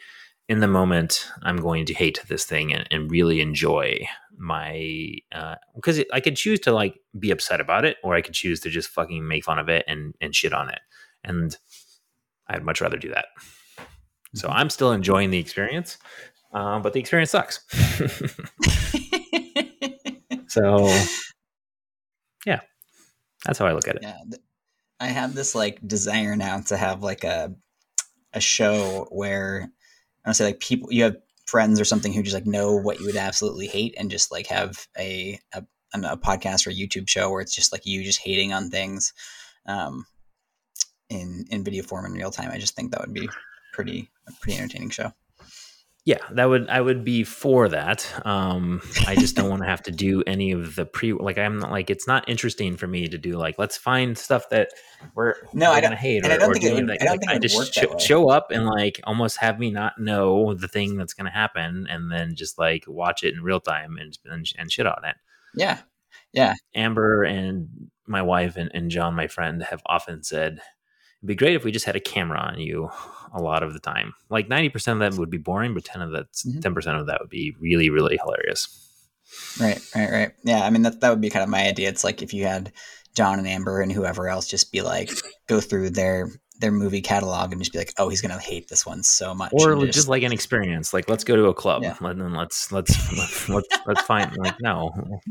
[0.51, 4.05] in the moment, I'm going to hate this thing and, and really enjoy
[4.37, 5.15] my
[5.73, 8.59] because uh, I could choose to like be upset about it, or I could choose
[8.61, 10.81] to just fucking make fun of it and and shit on it,
[11.23, 11.55] and
[12.49, 13.27] I'd much rather do that.
[14.35, 14.57] So mm-hmm.
[14.57, 15.97] I'm still enjoying the experience,
[16.53, 17.65] uh, but the experience sucks.
[20.47, 20.85] so,
[22.45, 22.59] yeah,
[23.45, 24.01] that's how I look at it.
[24.01, 24.17] Yeah,
[24.99, 27.55] I have this like desire now to have like a
[28.33, 29.71] a show where
[30.25, 33.05] I say like people you have friends or something who just like know what you
[33.07, 35.63] would absolutely hate and just like have a a,
[35.93, 39.13] a podcast or a YouTube show where it's just like you just hating on things
[39.65, 40.05] um,
[41.09, 42.51] in in video form in real time.
[42.51, 43.29] I just think that would be
[43.73, 45.11] pretty a pretty entertaining show.
[46.03, 48.11] Yeah, that would I would be for that.
[48.25, 51.59] Um, I just don't want to have to do any of the pre like I'm
[51.59, 54.69] not like it's not interesting for me to do like let's find stuff that
[55.13, 57.19] we're no I don't hate or, I don't think it would, like, I don't like,
[57.19, 60.97] think I just sh- show up and like almost have me not know the thing
[60.97, 64.51] that's going to happen and then just like watch it in real time and and,
[64.57, 65.17] and shit on it.
[65.53, 65.81] Yeah,
[66.33, 70.61] yeah, Amber and my wife and, and John, my friend, have often said
[71.21, 72.89] it'd be great if we just had a camera on you
[73.33, 74.13] a lot of the time.
[74.29, 76.61] Like ninety percent of that would be boring, but ten of that, Mhm.
[76.61, 78.67] 10 percent of that would be really, really hilarious.
[79.59, 80.31] right, right, right.
[80.43, 81.87] Yeah, I mean that that would be kind of my idea.
[81.89, 82.71] It's like if you had
[83.15, 85.09] John and Amber and whoever else just be like
[85.47, 88.85] go through their their movie catalog and just be like, oh, he's gonna hate this
[88.85, 90.93] one so much, Or and just, like an experience.
[90.93, 91.81] Like let's go to a club.
[91.83, 91.95] Yeah.
[92.01, 94.91] And then let's let's let's let's, let's find like no.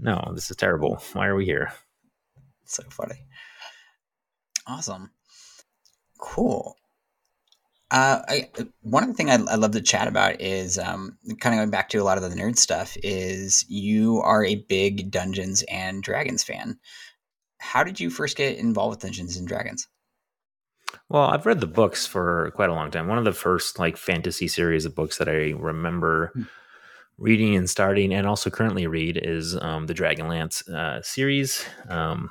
[0.00, 1.00] No, this is terrible.
[1.12, 1.72] Why are we here?
[2.64, 3.14] So funny.
[4.66, 5.10] Awesome.
[6.18, 6.76] Cool.
[7.90, 8.50] Uh, I
[8.82, 11.70] one of the things I'd, I'd love to chat about is um, kind of going
[11.70, 12.96] back to a lot of the nerd stuff.
[13.02, 16.78] Is you are a big Dungeons and Dragons fan?
[17.58, 19.88] How did you first get involved with Dungeons and Dragons?
[21.08, 23.08] Well, I've read the books for quite a long time.
[23.08, 26.42] One of the first like fantasy series of books that I remember Hmm.
[27.18, 31.64] reading and starting, and also currently read, is um, the Dragonlance uh, series.
[31.88, 32.30] Um,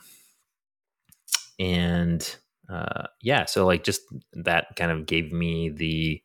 [1.63, 2.35] and
[2.69, 4.01] uh, yeah, so like just
[4.33, 6.21] that kind of gave me the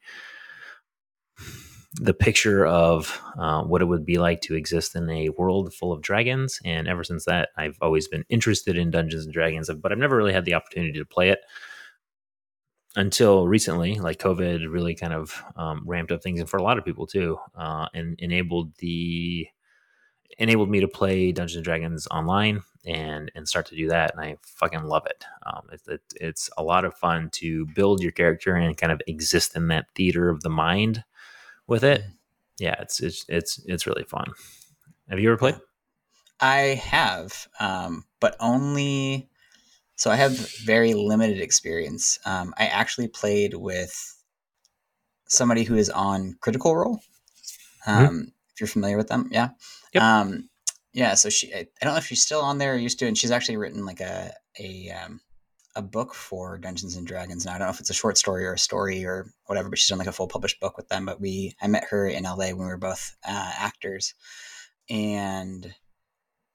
[1.94, 5.92] the picture of uh, what it would be like to exist in a world full
[5.92, 6.60] of dragons.
[6.64, 10.16] And ever since that, I've always been interested in Dungeons and Dragons, but I've never
[10.16, 11.40] really had the opportunity to play it
[12.96, 13.94] until recently.
[13.94, 17.06] Like COVID really kind of um, ramped up things, and for a lot of people
[17.06, 19.46] too, uh, and enabled the
[20.38, 24.20] enabled me to play Dungeons and Dragons online and and start to do that, and
[24.20, 25.24] I fucking love it.
[25.46, 26.00] Um, it, it.
[26.16, 29.86] It's a lot of fun to build your character and kind of exist in that
[29.94, 31.04] theater of the mind
[31.66, 32.02] with it.
[32.58, 34.32] Yeah, it's it's it's it's really fun.
[35.10, 35.56] Have you ever played?
[36.40, 39.28] I have, um, but only.
[39.96, 42.20] So I have very limited experience.
[42.24, 44.16] Um, I actually played with
[45.26, 47.00] somebody who is on Critical Role.
[47.86, 49.50] Um, If you're familiar with them, yeah.
[49.92, 50.02] Yep.
[50.02, 50.48] Um,
[50.92, 51.14] yeah.
[51.14, 53.30] So she, I, don't know if she's still on there or used to, and she's
[53.30, 55.20] actually written like a a um,
[55.76, 57.46] a book for Dungeons and Dragons.
[57.46, 59.78] Now I don't know if it's a short story or a story or whatever, but
[59.78, 61.06] she's done like a full published book with them.
[61.06, 64.14] But we, I met her in LA when we were both uh, actors,
[64.90, 65.74] and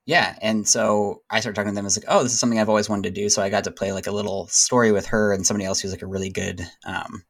[0.06, 1.86] yeah, and so I started talking to them.
[1.86, 3.30] I was like, oh, this is something I've always wanted to do.
[3.30, 5.92] So I got to play like a little story with her and somebody else who's
[5.92, 7.24] like a really good um,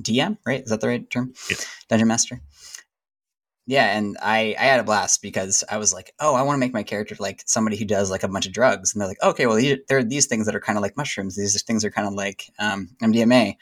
[0.00, 0.62] DM, right?
[0.62, 1.34] Is that the right term?
[1.50, 1.66] Yes.
[1.88, 2.40] Dungeon master.
[3.66, 6.60] Yeah, and I I had a blast because I was like, oh, I want to
[6.60, 9.22] make my character like somebody who does like a bunch of drugs, and they're like,
[9.22, 11.36] okay, well, these, there are these things that are kind of like mushrooms.
[11.36, 13.56] These things are kind of like um, MDMA.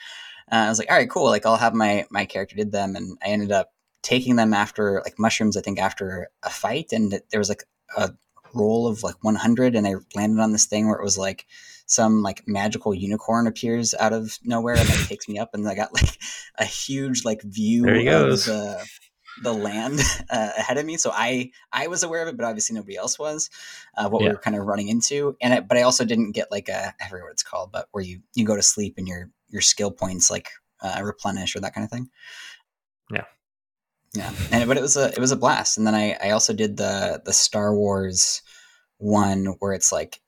[0.50, 1.26] Uh, I was like, all right, cool.
[1.26, 3.72] Like I'll have my my character did them, and I ended up
[4.02, 5.56] taking them after like mushrooms.
[5.56, 7.62] I think after a fight, and there was like
[7.96, 8.10] a
[8.54, 11.46] roll of like 100, and I landed on this thing where it was like
[11.86, 15.76] some like magical unicorn appears out of nowhere and like takes me up, and I
[15.76, 16.18] got like
[16.58, 18.48] a huge like view There he of goes.
[19.42, 20.96] The land uh, ahead of me.
[20.96, 23.50] So I I was aware of it, but obviously nobody else was.
[23.96, 24.28] Uh, what Yeah.
[24.28, 26.94] we were kind of running into, and I, but I also didn't get like a
[27.00, 29.62] I forget what it's called, but where you you go to sleep and your your
[29.62, 32.08] skill points like uh, replenish or that kind of thing.
[33.10, 33.24] Yeah.
[34.14, 34.32] yeah.
[34.50, 35.78] And but it was a it was a blast.
[35.78, 38.42] And then I I also did the the Star Wars
[38.98, 40.20] one where it's like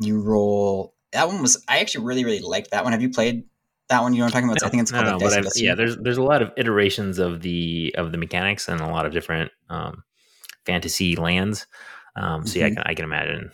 [0.00, 0.94] you roll.
[1.12, 2.92] That one was I actually really really liked that one.
[2.92, 3.44] Have you played
[3.90, 4.12] that one?
[4.14, 4.62] You know I'm talking about?
[4.64, 5.74] I think it's no, called no, like I've- yeah.
[5.74, 9.12] There's there's a lot of iterations of the of the mechanics and a lot of
[9.12, 10.02] different um,
[10.66, 11.66] fantasy lands.
[12.16, 12.74] Um, so yeah, I Mhm.
[12.76, 13.50] can I can imagine.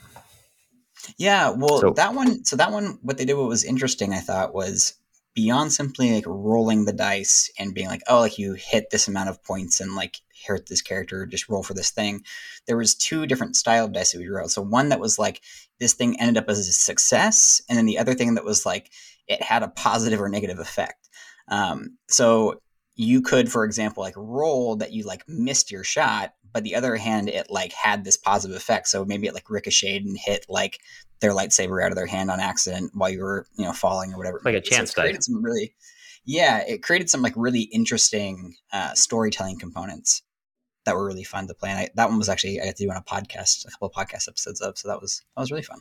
[1.19, 2.45] Yeah, well, So- that one.
[2.45, 4.95] So that one, what they did, what was interesting, I thought, was
[5.37, 9.29] beyond simply like rolling the dice and being like, oh, like you hit this amount
[9.29, 10.17] of points and like
[10.49, 12.25] hurt this character, just roll for this thing.
[12.67, 14.51] There was two different style of dice that we rolled.
[14.51, 15.43] So one that was like
[15.79, 18.91] this thing ended up as a success, and then the other thing that was like
[19.29, 21.09] it had a positive or negative effect.
[21.49, 22.63] Um, so
[22.95, 26.97] you could, for example, like roll that you like missed your shot, but the other
[26.97, 28.89] hand, it like had this positive effect.
[28.89, 30.81] So maybe it like ricocheted and hit like
[31.21, 34.17] their lightsaber out of their hand on accident while you were, you know, falling or
[34.17, 34.41] whatever.
[34.43, 34.65] Like a.
[34.65, 35.75] So chance it created some really,
[36.25, 40.23] yeah, it created some like really interesting uh, storytelling components
[40.87, 41.69] that were really fun to play.
[41.69, 43.89] And I, that one was actually I got to do on a podcast, a couple
[43.89, 44.79] of podcast episodes of.
[44.79, 45.81] So that was that was really fun.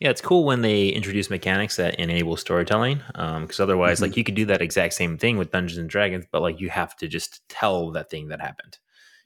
[0.00, 3.02] Yeah, it's cool when they introduce mechanics that enable storytelling.
[3.08, 4.04] Because um, otherwise, mm-hmm.
[4.04, 6.70] like you could do that exact same thing with Dungeons and Dragons, but like you
[6.70, 8.78] have to just tell that thing that happened,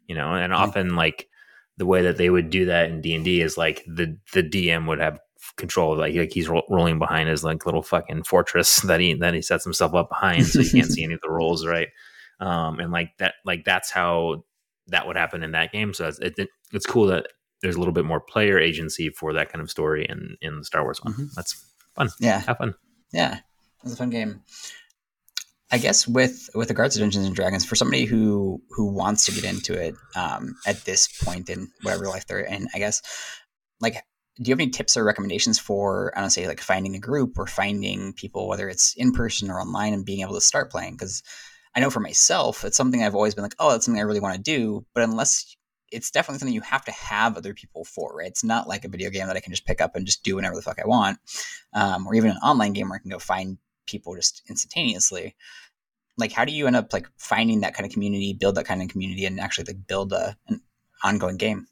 [0.07, 0.35] you know.
[0.35, 0.63] And mm-hmm.
[0.63, 1.29] often, like
[1.77, 4.43] the way that they would do that in D and D is like the the
[4.43, 5.21] DM would have
[5.57, 9.35] control, like like he's ro- rolling behind his like little fucking fortress that he that
[9.35, 11.89] he sets himself up behind, so he can't see any of the rolls, right?
[12.41, 14.45] Um, and like that, like that's how
[14.89, 15.95] that would happen in that game.
[15.95, 17.29] So it's, it, it's cool that
[17.63, 20.65] there's a little bit more player agency for that kind of story in in the
[20.65, 21.15] Star Wars one.
[21.15, 21.27] Mm-hmm.
[21.35, 22.11] That's fun.
[22.21, 22.75] Yeah, have fun.
[23.13, 23.41] Yeah,
[23.83, 24.43] it's a fun game.
[25.71, 29.33] I guess with with regards to Dungeons and Dragons, for somebody who who wants to
[29.33, 33.03] get into it um, at this point in whatever life they're in, I guess,
[33.81, 33.95] like,
[34.37, 37.39] do you have any tips or recommendations for I don't say like finding a group
[37.39, 40.93] or finding people, whether it's in person or online, and being able to start playing?
[40.93, 41.23] Because
[41.75, 44.21] I know for myself, it's something I've always been like, oh, that's something I really
[44.21, 45.57] want to do, but unless
[45.93, 48.29] it's definitely something you have to have other people for, right?
[48.29, 50.37] It's not like a video game that I can just pick up and just do
[50.37, 51.19] whenever the fuck I want,
[51.75, 55.34] um, or even an online game where I can go find people just instantaneously.
[56.18, 58.82] Like, how do you end up like finding that kind of community, build that kind
[58.82, 60.62] of community, and actually like build a, an
[61.05, 61.66] ongoing game?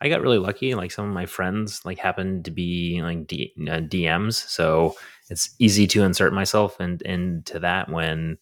[0.00, 0.74] I got really lucky.
[0.74, 4.94] Like some of my friends like happened to be like D- uh, DMs, so
[5.28, 8.38] it's easy to insert myself in, into that when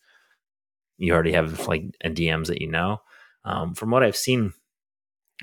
[0.98, 3.00] you already have like DMs that you know.
[3.44, 4.52] Um, from what I've seen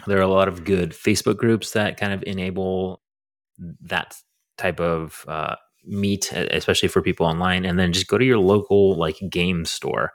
[0.07, 3.01] there are a lot of good Facebook groups that kind of enable
[3.81, 4.15] that
[4.57, 5.55] type of uh,
[5.85, 7.65] meet, especially for people online.
[7.65, 10.13] And then just go to your local like game store.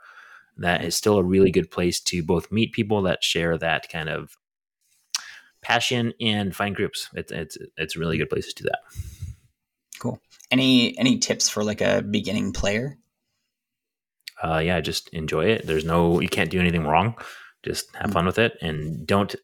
[0.57, 4.09] That is still a really good place to both meet people that share that kind
[4.09, 4.37] of
[5.63, 7.09] passion and find groups.
[7.15, 8.81] It's it's it's a really good place to do that.
[10.01, 10.21] Cool.
[10.51, 12.99] Any any tips for like a beginning player?
[14.43, 15.67] Uh, yeah, just enjoy it.
[15.67, 17.15] There's no you can't do anything wrong.
[17.63, 18.15] Just have mm.
[18.15, 19.35] fun with it and don't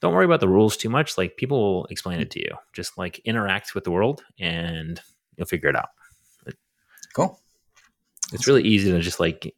[0.00, 1.16] don't worry about the rules too much.
[1.16, 2.56] Like people will explain it to you.
[2.72, 5.00] Just like interact with the world and
[5.36, 5.88] you'll figure it out.
[7.14, 7.38] Cool.
[8.32, 9.54] It's really easy to just like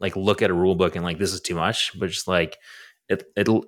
[0.00, 2.56] like look at a rule book and like this is too much, but just like
[3.08, 3.66] it it'll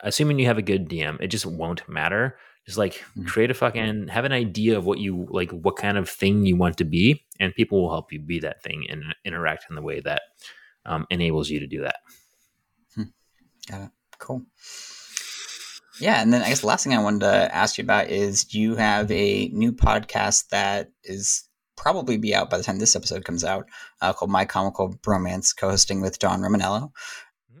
[0.00, 2.38] assuming you have a good DM, it just won't matter.
[2.66, 3.24] Just like mm-hmm.
[3.26, 6.56] create a fucking have an idea of what you like what kind of thing you
[6.56, 9.82] want to be and people will help you be that thing and interact in the
[9.82, 10.22] way that
[10.84, 11.96] um, enables you to do that.
[12.94, 13.02] Hmm.
[13.70, 13.90] Got it.
[14.18, 14.42] Cool.
[16.00, 18.54] Yeah, and then I guess the last thing I wanted to ask you about is
[18.54, 23.24] you have a new podcast that is probably be out by the time this episode
[23.24, 23.68] comes out
[24.00, 26.90] uh, called My Comical Bromance, co-hosting with John Romanello.
[27.50, 27.60] Mm-hmm.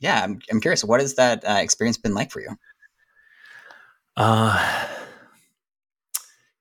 [0.00, 0.84] Yeah, I'm, I'm curious.
[0.84, 2.56] What has that uh, experience been like for you?
[4.16, 4.86] Uh,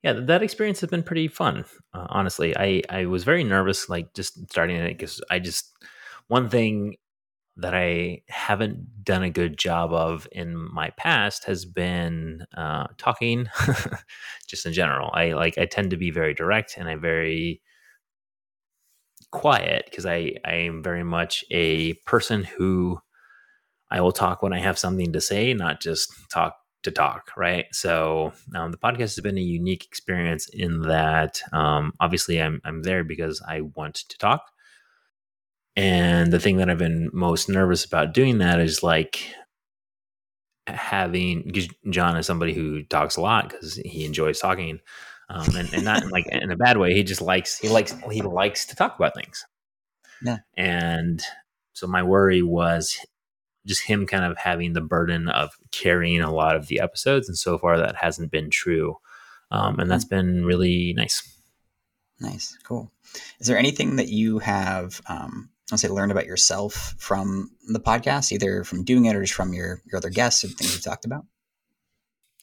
[0.03, 1.65] yeah, that experience has been pretty fun.
[1.93, 5.71] Uh, honestly, I I was very nervous, like just starting it because I just
[6.27, 6.97] one thing
[7.57, 13.47] that I haven't done a good job of in my past has been uh, talking,
[14.47, 15.09] just in general.
[15.13, 17.61] I like I tend to be very direct and I'm very
[19.31, 22.99] quiet because I I am very much a person who
[23.89, 27.65] I will talk when I have something to say, not just talk to talk, right?
[27.71, 32.83] So um, the podcast has been a unique experience in that um, obviously I'm I'm
[32.83, 34.43] there because I want to talk
[35.75, 39.21] and the thing that I've been most nervous about doing that is like
[40.67, 41.53] having
[41.89, 44.79] John is somebody who talks a lot because he enjoys talking,
[45.29, 46.93] um, and, and not like in a bad way.
[46.93, 49.45] He just likes he likes he likes to talk about things.
[50.23, 50.37] Yeah.
[50.55, 51.21] And
[51.73, 52.97] so my worry was
[53.65, 57.37] just him kind of having the burden of carrying a lot of the episodes, and
[57.37, 58.97] so far that hasn't been true,
[59.51, 60.09] um, and that's mm.
[60.09, 61.31] been really nice.
[62.21, 62.91] Nice, cool.
[63.39, 68.31] Is there anything that you have um, I'll say learned about yourself from the podcast,
[68.31, 71.05] either from doing it or just from your your other guests and things you talked
[71.05, 71.25] about?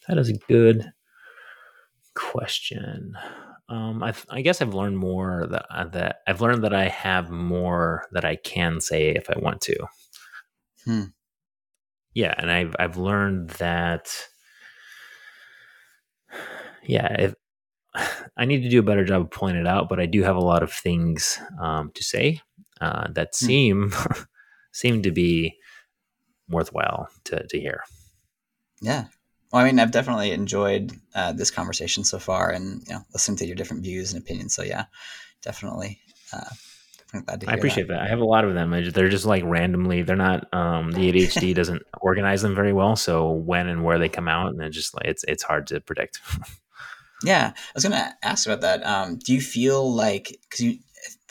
[0.08, 0.92] That is a good
[2.14, 3.14] question.
[3.68, 7.30] Um, I, I guess I've learned more that uh, that I've learned that I have
[7.30, 9.86] more that I can say if I want to.
[10.84, 11.04] Hmm.
[12.14, 14.14] Yeah, and I've I've learned that.
[16.84, 17.34] Yeah, if,
[18.36, 20.36] I need to do a better job of pointing it out, but I do have
[20.36, 22.40] a lot of things um, to say
[22.82, 23.46] uh, that hmm.
[23.46, 24.26] seem mm.
[24.72, 25.56] seem to be
[26.48, 27.84] worthwhile to, to hear.
[28.80, 29.06] Yeah.
[29.52, 33.36] Well, I mean, I've definitely enjoyed uh, this conversation so far, and you know, listening
[33.38, 34.54] to your different views and opinions.
[34.54, 34.86] So yeah,
[35.42, 36.00] definitely.
[36.32, 36.50] Uh,
[37.14, 37.94] I appreciate that.
[37.94, 38.02] that.
[38.02, 38.70] I have a lot of them.
[38.70, 40.02] They're just like randomly.
[40.02, 40.52] They're not.
[40.54, 42.96] Um, the ADHD doesn't organize them very well.
[42.96, 45.80] So when and where they come out, and it's just like it's it's hard to
[45.80, 46.20] predict.
[47.22, 48.84] yeah, I was going to ask about that.
[48.86, 50.78] Um, do you feel like because you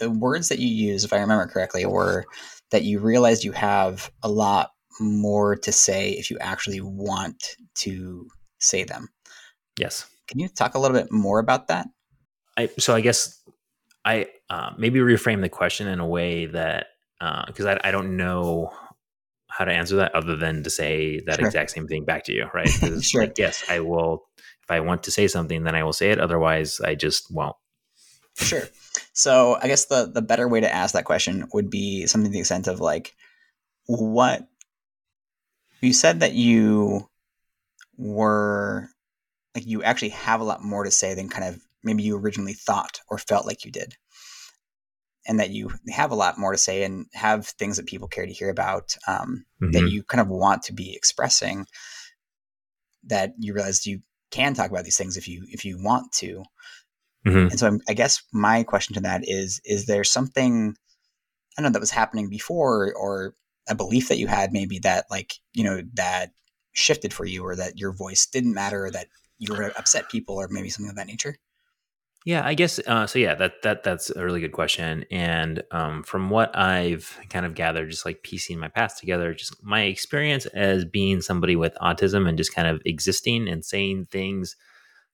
[0.01, 2.25] the words that you use, if I remember correctly, were
[2.71, 8.27] that you realized you have a lot more to say if you actually want to
[8.59, 9.09] say them.
[9.79, 10.07] Yes.
[10.27, 11.87] Can you talk a little bit more about that?
[12.57, 13.41] I, so I guess
[14.03, 16.87] I uh, maybe reframe the question in a way that
[17.47, 18.73] because uh, I, I don't know
[19.49, 21.45] how to answer that other than to say that sure.
[21.45, 22.69] exact same thing back to you, right?
[23.01, 23.23] sure.
[23.23, 24.23] Like, yes, I will.
[24.63, 26.19] If I want to say something, then I will say it.
[26.19, 27.55] Otherwise, I just won't.
[28.35, 28.63] Sure.
[29.13, 32.33] So I guess the the better way to ask that question would be something to
[32.33, 33.13] the extent of like,
[33.85, 34.47] what
[35.81, 37.09] you said that you
[37.97, 38.87] were
[39.55, 42.53] like you actually have a lot more to say than kind of maybe you originally
[42.53, 43.95] thought or felt like you did
[45.27, 48.25] and that you have a lot more to say and have things that people care
[48.25, 49.71] to hear about um, mm-hmm.
[49.71, 51.65] that you kind of want to be expressing
[53.03, 56.43] that you realize you can talk about these things if you if you want to
[57.25, 57.37] mm-hmm.
[57.37, 60.75] and so I'm, i guess my question to that is is there something
[61.57, 63.35] i don't know that was happening before or
[63.69, 66.31] a belief that you had maybe that like you know that
[66.73, 69.07] shifted for you or that your voice didn't matter or that
[69.37, 71.37] you were upset people or maybe something of that nature
[72.23, 73.17] yeah, I guess uh, so.
[73.17, 75.05] Yeah, that that that's a really good question.
[75.09, 79.63] And um, from what I've kind of gathered, just like piecing my past together, just
[79.63, 84.55] my experience as being somebody with autism and just kind of existing and saying things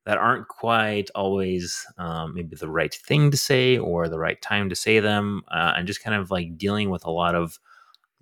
[0.08, 4.70] that aren't quite always um, maybe the right thing to say or the right time
[4.70, 7.60] to say them, uh, and just kind of like dealing with a lot of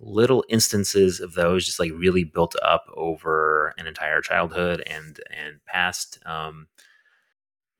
[0.00, 5.64] little instances of those just like really built up over an entire childhood and and
[5.64, 6.66] past um,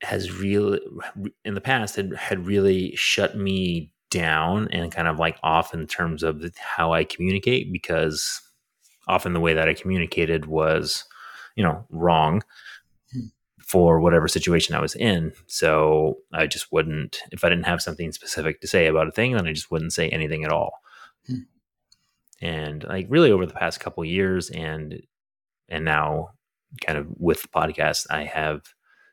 [0.03, 0.81] has really
[1.45, 5.85] in the past had, had really shut me down and kind of like off in
[5.85, 8.41] terms of how I communicate because
[9.09, 11.05] often the way that I communicated was,
[11.57, 12.45] you know, wrong.
[13.67, 15.33] For whatever situation I was in.
[15.47, 19.33] So I just wouldn't, if I didn't have something specific to say about a thing,
[19.33, 20.75] then I just wouldn't say anything at all.
[21.27, 21.41] Hmm.
[22.41, 25.03] And like really over the past couple years and,
[25.69, 26.31] and now
[26.81, 28.63] kind of with the podcast, I have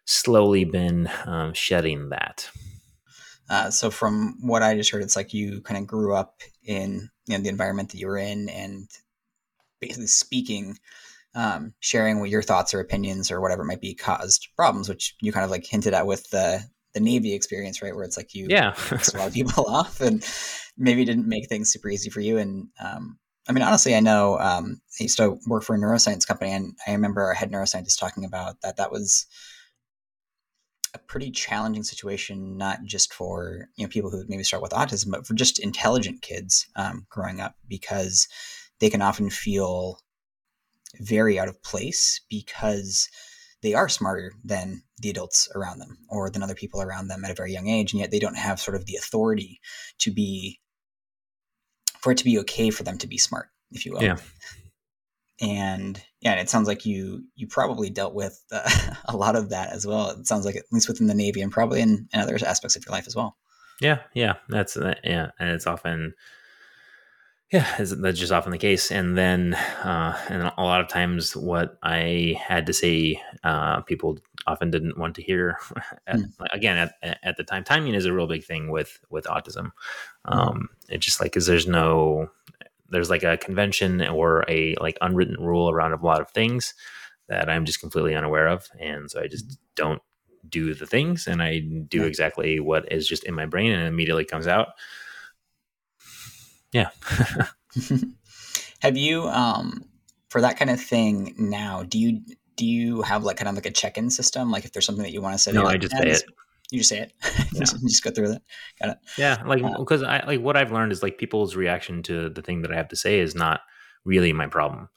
[0.05, 2.47] slowly been um, shedding that.
[3.49, 7.09] Uh, so from what I just heard, it's like you kind of grew up in
[7.25, 8.87] you know, the environment that you were in, and
[9.79, 10.77] basically speaking,
[11.35, 15.15] um, sharing what your thoughts or opinions or whatever it might be caused problems, which
[15.21, 16.63] you kind of like hinted at with the
[16.93, 17.95] the Navy experience, right?
[17.95, 20.25] Where it's like you yeah a lot of people off, and
[20.77, 22.37] maybe didn't make things super easy for you.
[22.37, 23.17] And um,
[23.47, 26.73] I mean, honestly, I know um, I used to work for a neuroscience company, and
[26.87, 28.77] I remember our head neuroscientist talking about that.
[28.77, 29.25] That was
[30.93, 35.11] a pretty challenging situation, not just for you know people who maybe start with autism,
[35.11, 38.27] but for just intelligent kids um, growing up, because
[38.79, 39.99] they can often feel
[40.99, 43.09] very out of place because
[43.61, 47.31] they are smarter than the adults around them or than other people around them at
[47.31, 49.59] a very young age, and yet they don't have sort of the authority
[49.99, 50.59] to be
[51.99, 54.03] for it to be okay for them to be smart, if you will.
[54.03, 54.17] Yeah
[55.41, 58.69] and yeah, and it sounds like you you probably dealt with uh,
[59.05, 60.11] a lot of that as well.
[60.11, 62.85] It sounds like at least within the Navy and probably in, in other aspects of
[62.85, 63.37] your life as well.
[63.81, 66.13] Yeah, yeah, that's uh, yeah, and it's often
[67.53, 68.91] yeah, that's just often the case.
[68.91, 74.17] And then uh, and a lot of times, what I had to say, uh, people
[74.47, 75.59] often didn't want to hear.
[76.07, 76.31] At, mm.
[76.51, 79.71] Again, at, at the time, timing is a real big thing with with autism.
[80.25, 80.39] Hmm.
[80.39, 80.93] Um, mm.
[80.95, 82.31] It's just like because there's no
[82.89, 86.73] there's like a convention or a like unwritten rule around a lot of things
[87.27, 89.63] that I'm just completely unaware of, and so I just mm-hmm.
[89.75, 90.01] don't
[90.49, 93.87] do the things, and I do exactly what is just in my brain, and it
[93.87, 94.69] immediately comes out.
[96.73, 96.89] Yeah.
[98.79, 99.85] have you um
[100.29, 101.83] for that kind of thing now?
[101.83, 102.21] Do you
[102.55, 104.51] do you have like kind of like a check-in system?
[104.51, 106.23] Like if there's something that you want to say, no, like, I just say it.
[106.71, 107.13] You just say it.
[107.53, 107.59] Yeah.
[107.59, 108.41] just go through it.
[108.81, 108.97] Got it.
[109.17, 112.41] Yeah, like because uh, I like what I've learned is like people's reaction to the
[112.41, 113.61] thing that I have to say is not
[114.05, 114.89] really my problem.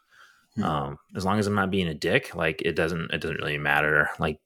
[0.54, 0.62] Hmm.
[0.62, 3.58] Um, as long as I'm not being a dick, like it doesn't it doesn't really
[3.58, 4.08] matter.
[4.18, 4.40] Like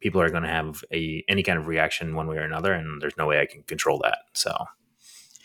[0.00, 3.00] people are going to have a any kind of reaction one way or another, and
[3.00, 4.18] there's no way I can control that.
[4.34, 4.54] So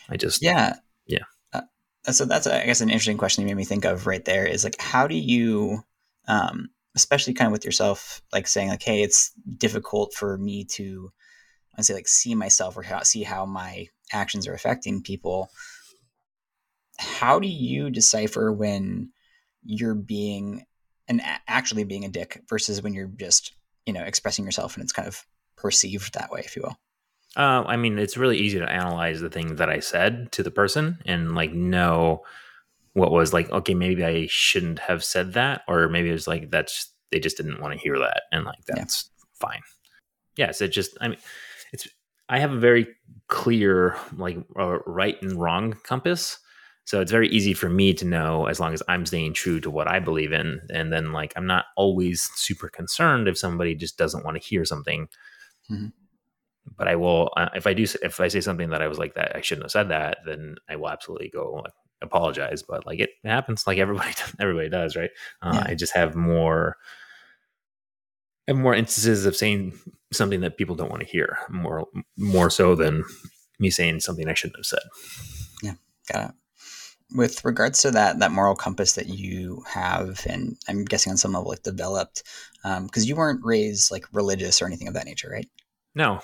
[0.09, 0.75] I just yeah
[2.10, 4.64] so that's I guess an interesting question you made me think of right there is
[4.64, 5.84] like how do you
[6.28, 11.12] um, especially kind of with yourself like saying like hey it's difficult for me to
[11.78, 15.49] I say like see myself or how, see how my actions are affecting people.
[16.99, 19.12] How do you decipher when
[19.64, 20.66] you're being
[21.08, 23.54] and actually being a dick versus when you're just
[23.86, 25.26] you know expressing yourself and it's kind of
[25.56, 26.78] perceived that way, if you will?
[27.36, 30.51] Uh, I mean, it's really easy to analyze the thing that I said to the
[30.51, 32.23] person and like know
[32.93, 33.49] what was like.
[33.51, 37.38] Okay, maybe I shouldn't have said that, or maybe it was like that's they just
[37.38, 39.47] didn't want to hear that, and like that's yeah.
[39.47, 39.61] fine.
[40.36, 40.97] Yes, it just.
[40.99, 41.17] I mean,
[41.71, 41.88] it's
[42.27, 42.88] I have a very
[43.27, 46.38] clear like uh, right and wrong compass.
[46.86, 49.69] So it's very easy for me to know as long as I'm staying true to
[49.69, 50.59] what I believe in.
[50.71, 54.65] And then, like, I'm not always super concerned if somebody just doesn't want to hear
[54.65, 55.07] something.
[55.69, 55.88] Mm-hmm.
[56.78, 59.15] But I will, uh, if I do, if I say something that I was like
[59.15, 62.63] that, I shouldn't have said that, then I will absolutely go like, apologize.
[62.63, 65.11] But like, it happens like everybody, everybody does, right?
[65.41, 65.65] Uh, yeah.
[65.67, 66.78] I just have more,
[68.47, 69.74] have more instances of saying
[70.11, 73.03] something that people don't want to hear more, more so than
[73.59, 74.84] me saying something I shouldn't have said.
[75.61, 75.74] Yeah.
[76.11, 76.36] Got it
[77.15, 81.34] with regards to that that moral compass that you have and i'm guessing on some
[81.34, 82.24] level like developed
[82.63, 85.47] because um, you weren't raised like religious or anything of that nature right
[85.95, 86.22] no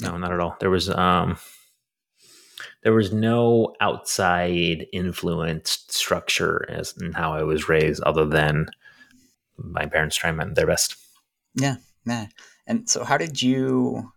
[0.00, 0.56] no not at all.
[0.60, 1.38] There was um
[2.82, 8.66] there was no outside influence structure as in how i was raised other than
[9.56, 10.96] my parents trying their best.
[11.54, 11.76] Yeah
[12.06, 12.26] yeah.
[12.66, 14.10] And so how did you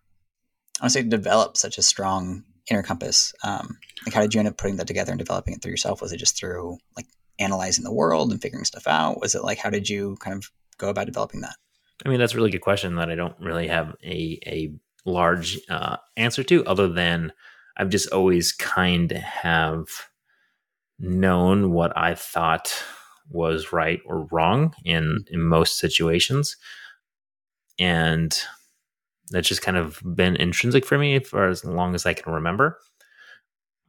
[0.80, 4.40] i want to say develop such a strong inner compass um, like how did you
[4.40, 6.02] end up putting that together and developing it through yourself?
[6.02, 7.08] Was it just through like
[7.40, 9.20] analyzing the world and figuring stuff out?
[9.20, 11.56] Was it like how did you kind of go about developing that?
[12.06, 14.74] I mean that's a really good question that i don't really have a a
[15.06, 17.32] large uh, answer to other than
[17.78, 19.88] i've just always kind of have
[20.99, 22.72] known what i thought
[23.30, 26.58] was right or wrong in in most situations
[27.80, 28.43] and
[29.32, 32.78] that's just kind of been intrinsic for me for as long as I can remember.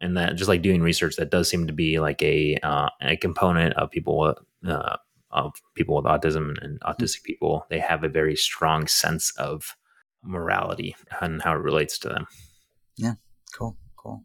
[0.01, 3.17] And that just like doing research, that does seem to be like a uh, a
[3.17, 4.35] component of people
[4.67, 4.97] uh,
[5.31, 7.67] of people with autism and autistic people.
[7.71, 9.77] They have a very strong sense of
[10.23, 12.27] morality and how it relates to them.
[12.97, 13.15] Yeah,
[13.57, 14.25] cool, cool.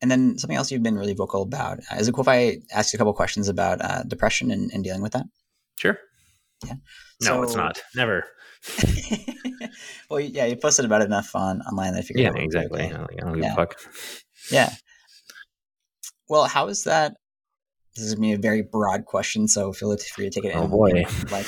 [0.00, 1.78] And then something else you've been really vocal about.
[1.90, 4.70] Uh, is it cool if I ask you a couple questions about uh, depression and,
[4.72, 5.24] and, dealing with that?
[5.76, 5.98] Sure.
[6.64, 6.74] Yeah.
[7.22, 7.82] No, so, it's not.
[7.94, 8.24] Never.
[10.10, 11.92] well, yeah, you posted about it enough on online.
[11.92, 12.34] That I figured.
[12.34, 12.82] Yeah, exactly.
[12.82, 13.52] I I don't give yeah.
[13.52, 13.76] a fuck.
[14.50, 14.70] Yeah.
[16.28, 17.14] Well, how is that?
[17.94, 20.54] This is me a very broad question, so feel free to take it.
[20.54, 21.04] Oh boy!
[21.30, 21.46] Like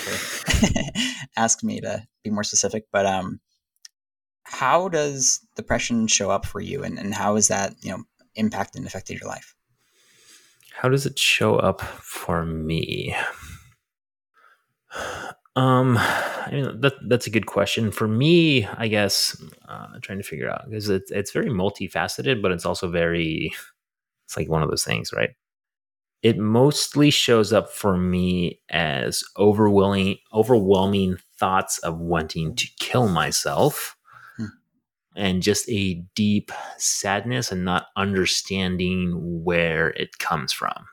[1.36, 3.40] ask me to be more specific, but um,
[4.50, 8.80] how does depression show up for you, and and how has that you know impacted
[8.80, 9.54] and affected your life?
[10.72, 13.14] How does it show up for me?
[15.56, 18.64] Um, I mean that that's a good question for me.
[18.64, 19.36] I guess
[19.68, 23.52] uh, trying to figure out because it's it's very multifaceted, but it's also very
[24.24, 25.30] it's like one of those things, right?
[26.22, 33.96] It mostly shows up for me as overwhelming overwhelming thoughts of wanting to kill myself.
[35.18, 39.12] And just a deep sadness and not understanding
[39.44, 40.86] where it comes from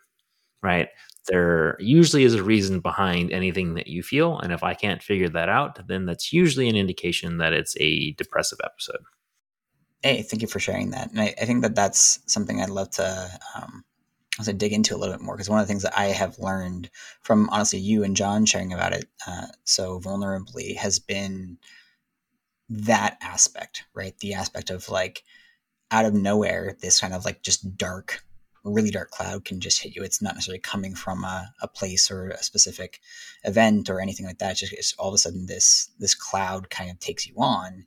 [0.63, 0.89] right?
[1.27, 4.39] there usually is a reason behind anything that you feel.
[4.39, 8.11] And if I can't figure that out, then that's usually an indication that it's a
[8.13, 9.01] depressive episode.
[10.03, 11.09] Hey, thank you for sharing that.
[11.11, 13.83] And I, I think that that's something I'd love to um,
[14.43, 16.37] to dig into a little bit more because one of the things that I have
[16.37, 16.89] learned
[17.21, 21.57] from honestly you and John sharing about it uh, so vulnerably has been
[22.69, 24.17] that aspect, right?
[24.19, 25.23] The aspect of like
[25.91, 28.25] out of nowhere, this kind of like just dark
[28.65, 30.03] really dark cloud can just hit you.
[30.03, 32.99] It's not necessarily coming from a, a place or a specific
[33.43, 34.51] event or anything like that.
[34.51, 37.85] It's just it's all of a sudden this this cloud kind of takes you on.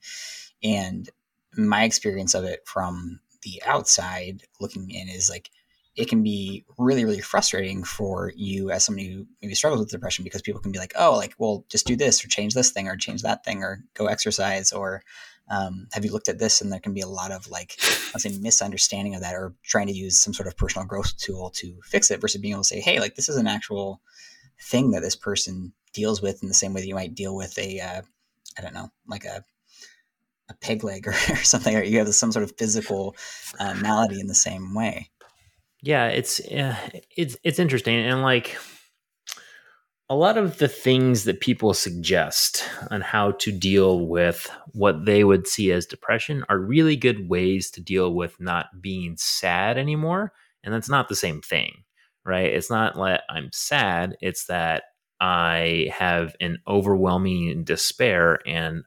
[0.63, 1.11] And
[1.57, 5.51] my experience of it from the outside looking in is like
[5.99, 10.23] it can be really really frustrating for you as somebody who maybe struggles with depression
[10.25, 12.89] because people can be like oh like well just do this or change this thing
[12.89, 15.03] or change that thing or go exercise or
[15.51, 16.61] um, have you looked at this?
[16.61, 17.77] And there can be a lot of like,
[18.15, 21.51] I'll say misunderstanding of that or trying to use some sort of personal growth tool
[21.57, 24.01] to fix it versus being able to say, hey, like this is an actual
[24.61, 27.59] thing that this person deals with in the same way that you might deal with
[27.59, 28.03] a, uh,
[28.59, 29.45] I don't know, like a,
[30.51, 33.17] a peg leg or, or something, or you have some sort of physical
[33.59, 35.11] uh, malady in the same way.
[35.89, 36.77] Yeah, it's uh,
[37.17, 38.59] it's it's interesting, and like
[40.11, 45.25] a lot of the things that people suggest on how to deal with what they
[45.25, 50.35] would see as depression are really good ways to deal with not being sad anymore.
[50.63, 51.85] And that's not the same thing,
[52.23, 52.53] right?
[52.53, 54.83] It's not like I'm sad, it's that
[55.23, 58.85] I have an overwhelming despair, and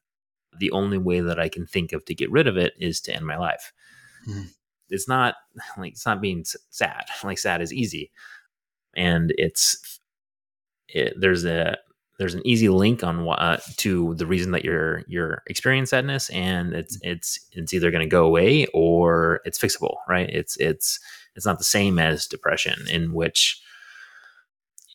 [0.60, 3.16] the only way that I can think of to get rid of it is to
[3.16, 3.74] end my life.
[4.30, 4.50] Mm.
[4.92, 5.36] It's not
[5.78, 7.06] like it's not being sad.
[7.24, 8.12] Like sad is easy.
[8.96, 10.00] And it's
[10.90, 11.78] it, there's a
[12.22, 16.74] there's an easy link on uh, to the reason that you're you're experiencing sadness, and
[16.74, 20.30] it's it's it's either going to go away or it's fixable, right?
[20.30, 21.00] It's it's
[21.36, 23.60] it's not the same as depression, in which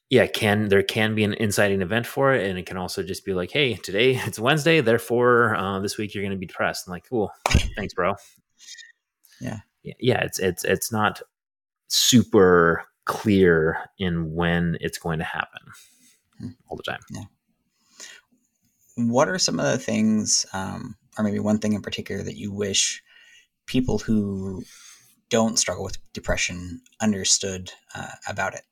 [0.08, 3.24] yeah, can there can be an inciting event for it, and it can also just
[3.24, 6.86] be like, hey, today it's Wednesday, therefore uh, this week you're going to be depressed.
[6.86, 7.32] I'm like, cool,
[7.76, 8.14] thanks, bro.
[9.40, 9.58] Yeah,
[10.00, 11.22] yeah, it's it's it's not
[11.88, 15.60] super clear in when it's going to happen
[16.38, 16.48] hmm.
[16.68, 17.00] all the time.
[17.10, 17.22] Yeah.
[18.96, 22.52] What are some of the things, um, or maybe one thing in particular, that you
[22.52, 23.02] wish
[23.66, 24.64] people who
[25.28, 28.62] don't struggle with depression understood uh, about it?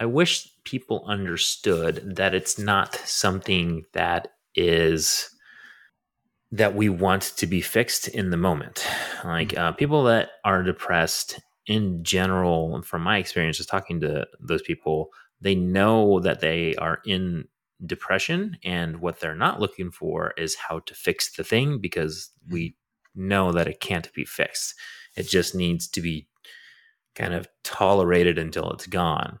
[0.00, 5.31] I wish people understood that it's not something that is
[6.52, 8.86] that we want to be fixed in the moment.
[9.24, 14.62] Like uh, people that are depressed in general, from my experience, just talking to those
[14.62, 15.08] people,
[15.40, 17.48] they know that they are in
[17.84, 22.70] depression, and what they're not looking for is how to fix the thing because we
[22.70, 22.74] mm.
[23.14, 24.74] know that it can't be fixed.
[25.16, 26.28] It just needs to be
[27.14, 29.38] kind of tolerated until it's gone.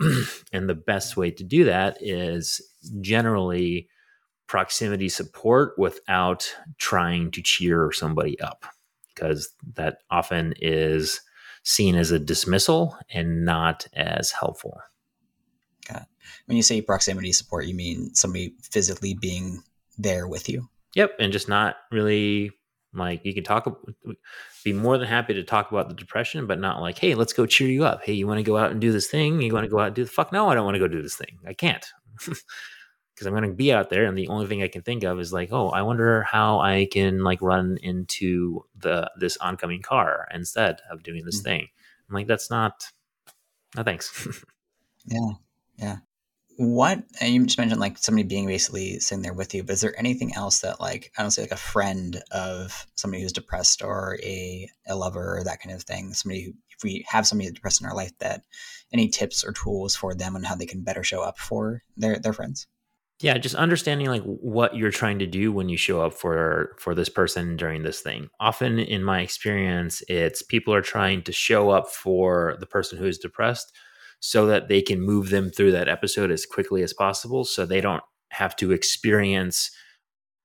[0.00, 0.22] Hmm.
[0.52, 2.60] and the best way to do that is
[3.00, 3.88] generally
[4.48, 8.64] proximity support without trying to cheer somebody up
[9.14, 11.20] because that often is
[11.62, 14.80] seen as a dismissal and not as helpful.
[15.86, 16.08] Got it.
[16.46, 19.62] When you say proximity support, you mean somebody physically being
[19.98, 20.68] there with you?
[20.94, 22.50] Yep, and just not really
[22.94, 23.66] like you can talk
[24.64, 27.44] be more than happy to talk about the depression, but not like, hey, let's go
[27.44, 28.02] cheer you up.
[28.02, 29.40] Hey, you want to go out and do this thing?
[29.42, 30.32] You want to go out and do the fuck?
[30.32, 31.38] No, I don't want to go do this thing.
[31.46, 31.84] I can't.
[33.18, 35.18] because I'm going to be out there, and the only thing I can think of
[35.18, 40.28] is like, oh, I wonder how I can like run into the this oncoming car
[40.32, 41.44] instead of doing this mm-hmm.
[41.44, 41.68] thing.
[42.08, 42.92] I'm like, that's not,
[43.76, 44.28] no thanks.
[45.06, 45.30] yeah,
[45.76, 45.96] yeah.
[46.58, 49.80] What and you just mentioned like somebody being basically sitting there with you, but is
[49.80, 53.82] there anything else that like I don't say like a friend of somebody who's depressed
[53.82, 56.14] or a a lover or that kind of thing?
[56.14, 58.42] Somebody who, if we have somebody depressed in our life, that
[58.92, 62.20] any tips or tools for them on how they can better show up for their
[62.20, 62.68] their friends?
[63.20, 66.94] Yeah just understanding like what you're trying to do when you show up for for
[66.94, 71.70] this person during this thing often in my experience it's people are trying to show
[71.70, 73.72] up for the person who is depressed
[74.20, 77.80] so that they can move them through that episode as quickly as possible so they
[77.80, 79.70] don't have to experience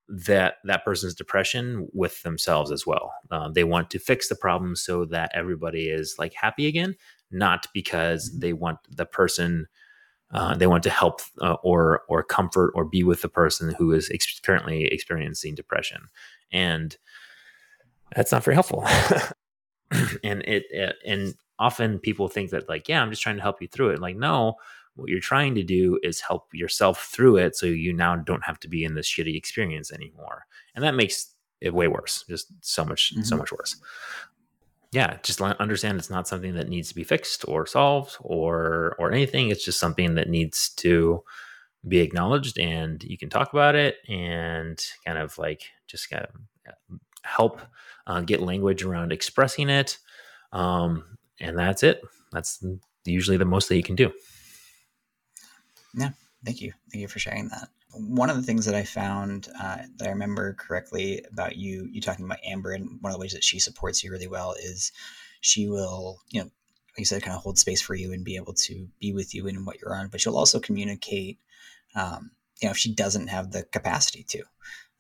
[0.08, 4.76] that that person's depression with themselves as well uh, they want to fix the problem
[4.76, 6.96] so that everybody is like happy again
[7.32, 8.40] not because mm-hmm.
[8.40, 9.68] they want the person
[10.34, 13.92] uh, they want to help uh, or or comfort or be with the person who
[13.92, 16.10] is ex- currently experiencing depression,
[16.52, 16.98] and
[18.16, 18.84] that's not very helpful.
[20.24, 23.62] and it, it and often people think that like yeah, I'm just trying to help
[23.62, 24.00] you through it.
[24.00, 24.56] Like no,
[24.96, 28.60] what you're trying to do is help yourself through it, so you now don't have
[28.62, 32.84] to be in this shitty experience anymore, and that makes it way worse, just so
[32.84, 33.24] much mm-hmm.
[33.24, 33.78] so much worse
[34.94, 39.12] yeah, just understand it's not something that needs to be fixed or solved or or
[39.12, 39.50] anything.
[39.50, 41.24] It's just something that needs to
[41.88, 47.00] be acknowledged, and you can talk about it and kind of like just kind of
[47.24, 47.60] help
[48.06, 49.98] uh, get language around expressing it,
[50.52, 52.02] um, and that's it.
[52.32, 52.64] That's
[53.04, 54.14] usually the most that you can do.
[55.96, 56.12] Yeah,
[56.46, 59.80] thank you, thank you for sharing that one of the things that I found uh,
[59.98, 63.34] that I remember correctly about you, you talking about Amber, and one of the ways
[63.34, 64.92] that she supports you really well is
[65.42, 68.36] she will, you know, like you said, kind of hold space for you and be
[68.36, 71.40] able to be with you in what you're on, but she'll also communicate,
[71.96, 72.32] um,
[72.62, 74.44] you know, if she doesn't have the capacity to.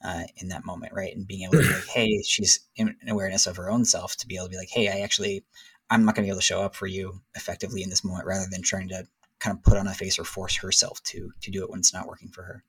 [0.06, 3.48] Uh, in that moment, right, and being able to be like, hey, she's in awareness
[3.48, 5.46] of her own self to be able to be like, hey, I actually,
[5.89, 8.26] I'm not going to be able to show up for you effectively in this moment,
[8.26, 9.08] rather than trying to
[9.39, 11.94] kind of put on a face or force herself to to do it when it's
[11.94, 12.66] not working for her.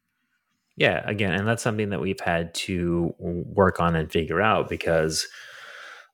[0.76, 5.28] Yeah, again, and that's something that we've had to work on and figure out because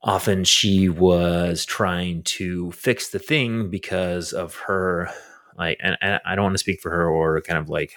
[0.02, 5.10] often she was trying to fix the thing because of her
[5.58, 7.92] like and, and I don't want to speak for her or kind of like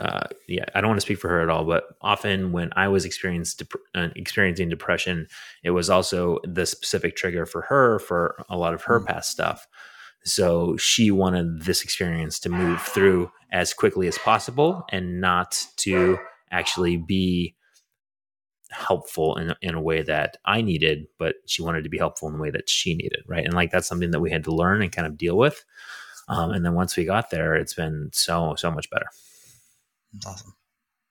[0.00, 2.88] uh, yeah, I don't want to speak for her at all, but often when I
[2.88, 5.28] was experienced dep- uh, experiencing depression,
[5.62, 9.06] it was also the specific trigger for her for a lot of her mm.
[9.06, 9.68] past stuff.
[10.24, 16.18] So she wanted this experience to move through as quickly as possible and not to
[16.50, 17.54] actually be
[18.70, 22.34] helpful in, in a way that I needed, but she wanted to be helpful in
[22.34, 23.22] the way that she needed.
[23.28, 23.44] Right.
[23.44, 25.64] And like that's something that we had to learn and kind of deal with.
[26.26, 29.06] Um, and then once we got there, it's been so, so much better.
[30.26, 30.54] Awesome.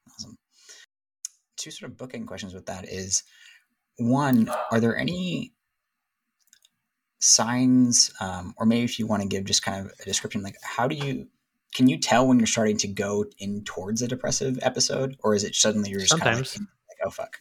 [0.10, 0.38] Awesome.
[1.56, 3.24] Two sort of booking questions with that is
[3.98, 5.54] one, are there any
[7.24, 10.58] signs um, or maybe if you want to give just kind of a description like
[10.62, 11.26] how do you
[11.74, 15.46] can you tell when you're starting to go in towards a depressive episode or is
[15.46, 17.40] it suddenly you're just sometimes kind of like, like, oh fuck.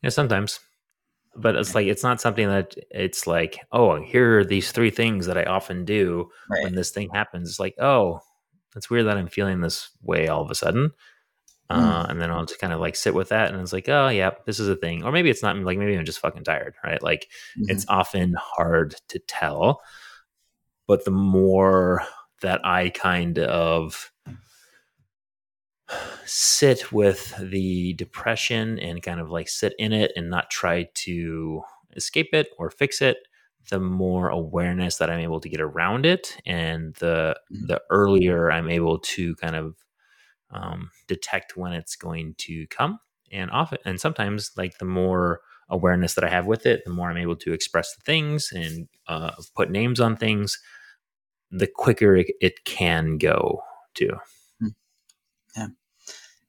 [0.00, 0.60] Yeah sometimes.
[1.34, 5.26] But it's like it's not something that it's like oh here are these three things
[5.26, 6.62] that i often do right.
[6.62, 7.48] when this thing happens.
[7.48, 8.20] It's like oh
[8.76, 10.92] it's weird that i'm feeling this way all of a sudden
[11.70, 12.10] Uh, mm.
[12.10, 14.30] and then I'll just kind of like sit with that, and it's like, oh yeah,
[14.46, 15.56] this is a thing, or maybe it's not.
[15.56, 17.02] Like maybe I'm just fucking tired, right?
[17.02, 17.28] Like
[17.58, 17.70] mm-hmm.
[17.70, 19.80] it's often hard to tell,
[20.86, 22.04] but the more
[22.42, 24.12] that I kind of
[26.24, 31.62] sit with the depression and kind of like sit in it and not try to
[31.96, 33.18] escape it or fix it,
[33.70, 37.66] the more awareness that I'm able to get around it, and the mm-hmm.
[37.66, 39.76] the earlier I'm able to kind of
[40.52, 42.98] um, detect when it's going to come.
[43.30, 47.10] And often, and sometimes, like the more awareness that I have with it, the more
[47.10, 50.58] I'm able to express the things and uh, put names on things,
[51.50, 53.62] the quicker it, it can go
[53.94, 54.10] too.
[54.60, 54.68] Hmm.
[55.56, 55.68] Yeah,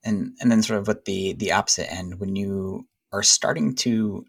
[0.03, 4.25] and and then sort of with the the opposite end, when you are starting to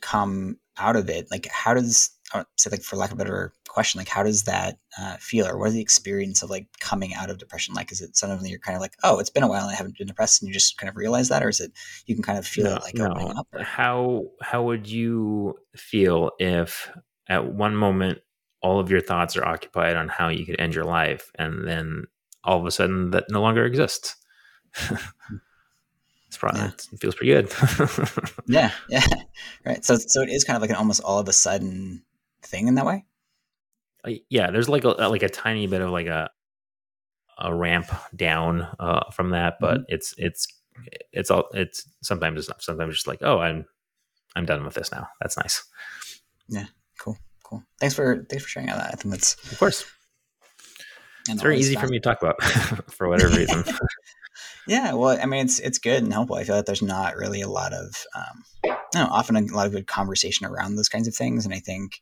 [0.00, 2.10] come out of it, like how does
[2.56, 5.46] say like for lack of a better question like how does that uh, feel?
[5.46, 7.74] Or what is the experience of like coming out of depression?
[7.74, 9.74] Like is it suddenly you're kind of like oh it's been a while and i
[9.74, 11.42] haven't been depressed and you just kind of realize that?
[11.42, 11.72] Or is it
[12.06, 13.06] you can kind of feel no, it like no.
[13.06, 13.62] opening up or?
[13.62, 16.90] how how would you feel if
[17.28, 18.18] at one moment
[18.62, 22.04] all of your thoughts are occupied on how you could end your life and then
[22.42, 24.16] all of a sudden that no longer exists?
[26.28, 26.70] It's probably yeah.
[26.92, 27.50] it feels pretty good.
[28.46, 29.06] Yeah yeah.
[29.64, 29.84] Right.
[29.84, 32.02] So so it is kind of like an almost all of a sudden
[32.46, 33.04] thing in that way?
[34.04, 36.30] Uh, yeah, there's like a like a tiny bit of like a
[37.38, 39.94] a ramp down uh, from that, but mm-hmm.
[39.94, 40.46] it's it's
[41.12, 42.62] it's all it's sometimes it's not.
[42.62, 43.66] Sometimes just like oh I'm
[44.34, 45.08] I'm done with this now.
[45.20, 45.64] That's nice.
[46.48, 46.66] Yeah,
[46.98, 47.62] cool, cool.
[47.80, 48.92] Thanks for thanks for sharing all that.
[48.92, 49.84] I think that's of course.
[51.28, 52.40] It's very easy for me to talk about
[52.92, 53.64] for whatever reason.
[54.68, 56.36] yeah, well, I mean, it's it's good and helpful.
[56.36, 58.44] I feel like there's not really a lot of, um,
[58.94, 62.00] know, often a lot of good conversation around those kinds of things, and I think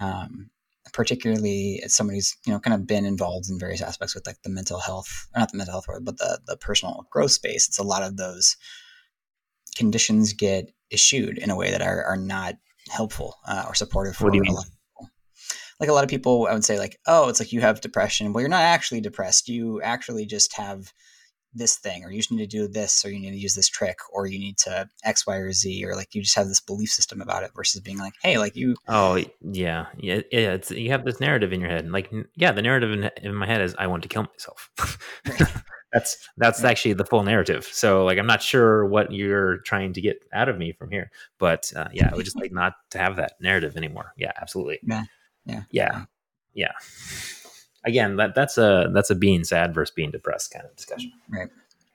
[0.00, 0.50] um,
[0.92, 4.40] particularly as somebody who's you know kind of been involved in various aspects with like
[4.42, 7.68] the mental health, not the mental health world, but the the personal growth space.
[7.68, 8.56] It's a lot of those
[9.76, 12.54] conditions get issued in a way that are are not
[12.90, 14.52] helpful uh, or supportive for what do you mean?
[14.52, 15.10] a lot of people.
[15.80, 18.32] Like a lot of people, I would say, like, oh, it's like you have depression.
[18.32, 19.48] Well, you're not actually depressed.
[19.48, 20.92] You actually just have
[21.54, 23.68] this thing or you just need to do this or you need to use this
[23.68, 26.60] trick or you need to x y or z or like you just have this
[26.60, 30.70] belief system about it versus being like hey like you oh yeah yeah yeah it's
[30.70, 33.60] you have this narrative in your head like yeah the narrative in, in my head
[33.60, 34.70] is i want to kill myself.
[35.92, 36.72] That's that's right.
[36.72, 40.48] actually the full narrative so like i'm not sure what you're trying to get out
[40.48, 43.34] of me from here but uh, yeah i would just like not to have that
[43.40, 44.80] narrative anymore yeah absolutely.
[44.82, 45.04] Yeah
[45.46, 46.04] yeah yeah
[46.52, 46.72] yeah
[47.84, 51.12] again, that that's a that's a being sad versus being depressed kind of discussion.
[51.28, 51.48] Right.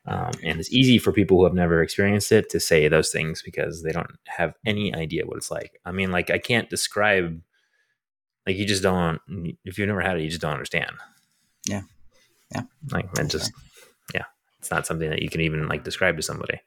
[0.06, 3.42] Um, and it's easy for people who have never experienced it to say those things
[3.44, 5.80] because they don't have any idea what it's like.
[5.86, 7.42] I mean, like I can't describe.
[8.48, 9.22] Like you just don't.
[9.66, 10.92] If you've never had it, you just don't understand.
[11.66, 11.82] Yeah.
[12.54, 12.62] Yeah.
[12.92, 13.52] Like it just.
[14.14, 14.24] Yeah.
[14.60, 16.60] It's not something that you can even like describe to somebody.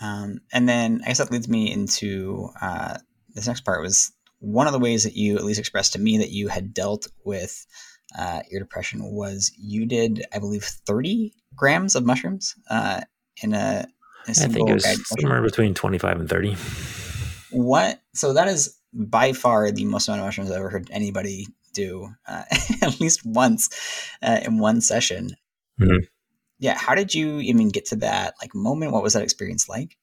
[0.00, 2.96] Um, and then I guess that leads me into uh,
[3.34, 6.18] this next part was one of the ways that you at least expressed to me
[6.18, 7.66] that you had dealt with
[8.18, 13.02] uh, your depression was you did, I believe, 30 grams of mushrooms uh,
[13.42, 13.86] in a,
[14.26, 16.56] a I think it was somewhere between 25 and 30.
[17.50, 18.00] What?
[18.14, 22.10] So that is by far the most amount of mushrooms I've ever heard anybody do,
[22.26, 22.44] uh,
[22.82, 23.68] at least once
[24.22, 25.30] uh, in one session.
[25.80, 26.04] Mm-hmm.
[26.58, 26.76] Yeah.
[26.76, 28.92] How did you even get to that like moment?
[28.92, 29.96] What was that experience like?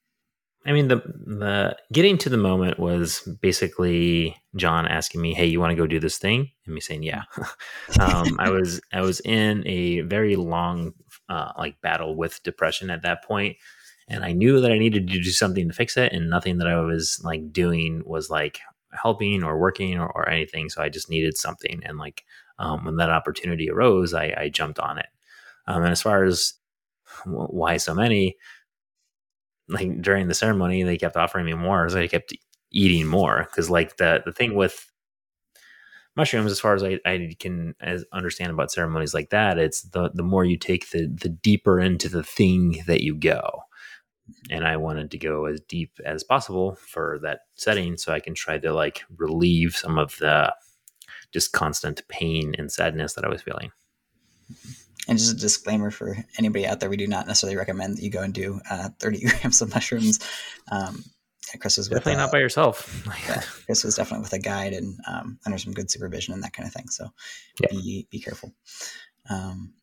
[0.68, 5.62] I mean, the the getting to the moment was basically John asking me, "Hey, you
[5.62, 7.24] want to go do this thing?" and me saying, "Yeah."
[8.02, 10.94] um, I was I was in a very long
[11.30, 13.56] uh, like battle with depression at that point,
[14.10, 16.68] and I knew that I needed to do something to fix it, and nothing that
[16.68, 18.60] I was like doing was like
[18.92, 20.70] helping or working or, or anything.
[20.70, 22.26] So I just needed something, and like
[22.60, 25.08] um, when that opportunity arose, I, I jumped on it.
[25.66, 26.56] Um, and as far as
[27.26, 28.36] why so many
[29.70, 32.34] like during the ceremony, they kept offering me more, so I kept
[32.72, 33.48] eating more.
[33.50, 34.92] Because like the the thing with
[36.16, 40.10] mushrooms, as far as I, I can as understand about ceremonies like that, it's the
[40.14, 43.62] the more you take, the the deeper into the thing that you go.
[44.50, 48.34] And I wanted to go as deep as possible for that setting, so I can
[48.36, 50.54] try to like relieve some of the
[51.34, 53.72] just constant pain and sadness that I was feeling.
[55.08, 58.10] And just a disclaimer for anybody out there, we do not necessarily recommend that you
[58.10, 60.20] go and do uh, 30 grams of mushrooms.
[60.72, 61.04] Um,
[61.60, 63.04] Chris was definitely with, not by yourself.
[63.30, 66.52] yeah, Chris was definitely with a guide and um, under some good supervision and that
[66.52, 66.90] kind of thing.
[66.90, 67.08] So
[67.62, 67.70] yeah.
[67.72, 68.54] be be careful.
[69.30, 69.74] Um,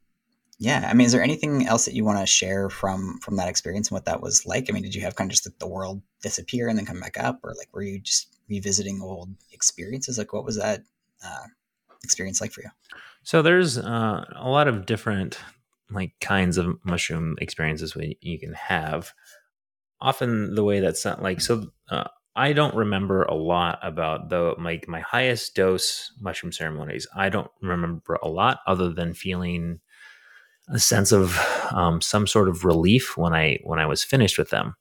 [0.58, 3.48] yeah, I mean, is there anything else that you want to share from from that
[3.48, 4.66] experience and what that was like?
[4.68, 7.00] I mean, did you have kind of just like the world disappear and then come
[7.00, 10.18] back up, or like were you just revisiting old experiences?
[10.18, 10.82] Like, what was that
[11.24, 11.46] uh,
[12.02, 12.70] experience like for you?
[13.24, 15.38] So there's uh, a lot of different
[15.90, 19.12] like kinds of mushroom experiences you can have.
[20.00, 21.68] Often the way that's not like so.
[21.90, 22.04] Uh,
[22.36, 27.06] I don't remember a lot about the like my highest dose mushroom ceremonies.
[27.16, 29.80] I don't remember a lot other than feeling
[30.68, 31.38] a sense of
[31.70, 34.74] um, some sort of relief when I when I was finished with them.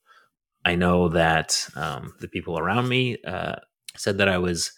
[0.66, 3.56] I know that um, the people around me uh,
[3.96, 4.72] said that I was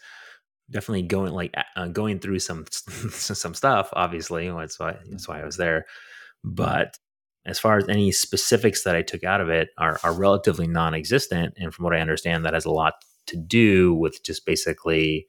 [0.69, 3.89] definitely going like uh, going through some some stuff.
[3.93, 5.85] Obviously, that's why that's why I was there.
[6.43, 6.97] But
[7.45, 11.53] as far as any specifics that I took out of it are, are relatively non-existent,
[11.57, 12.93] and from what I understand, that has a lot
[13.27, 15.27] to do with just basically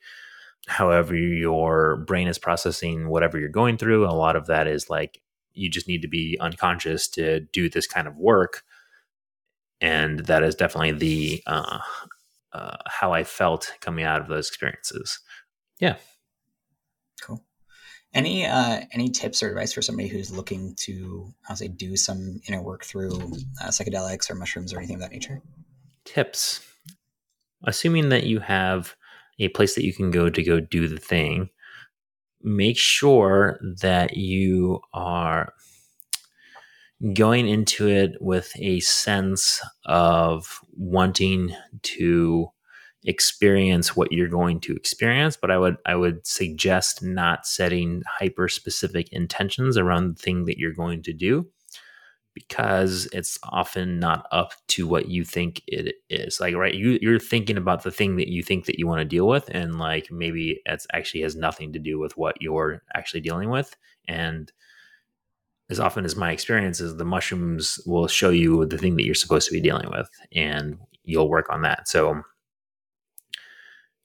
[0.67, 4.07] however your brain is processing whatever you're going through.
[4.07, 5.23] A lot of that is like
[5.53, 8.63] you just need to be unconscious to do this kind of work
[9.81, 11.81] and that is definitely the uh,
[12.53, 15.19] uh, how I felt coming out of those experiences.
[15.79, 15.97] Yeah.
[17.21, 17.45] Cool.
[18.15, 22.41] Any uh, any tips or advice for somebody who's looking to, I'll say, do some
[22.49, 23.17] inner work through
[23.61, 25.43] uh, psychedelics or mushrooms or anything of that nature?
[26.05, 26.61] Tips.
[27.65, 28.95] Assuming that you have
[29.39, 31.51] a place that you can go to go do the thing,
[32.43, 35.53] make sure that you are
[37.15, 42.49] going into it with a sense of wanting to
[43.07, 48.49] experience what you're going to experience but i would i would suggest not setting hyper
[48.49, 51.47] specific intentions around the thing that you're going to do
[52.37, 56.39] because it's often not up to what you think it is.
[56.39, 59.07] Like right you you're thinking about the thing that you think that you want to
[59.07, 63.23] deal with and like maybe it actually has nothing to do with what you're actually
[63.23, 63.75] dealing with
[64.07, 64.53] and
[65.71, 69.15] as often as my experience is the mushrooms will show you the thing that you're
[69.15, 71.89] supposed to be dealing with and you'll work on that.
[71.89, 72.23] So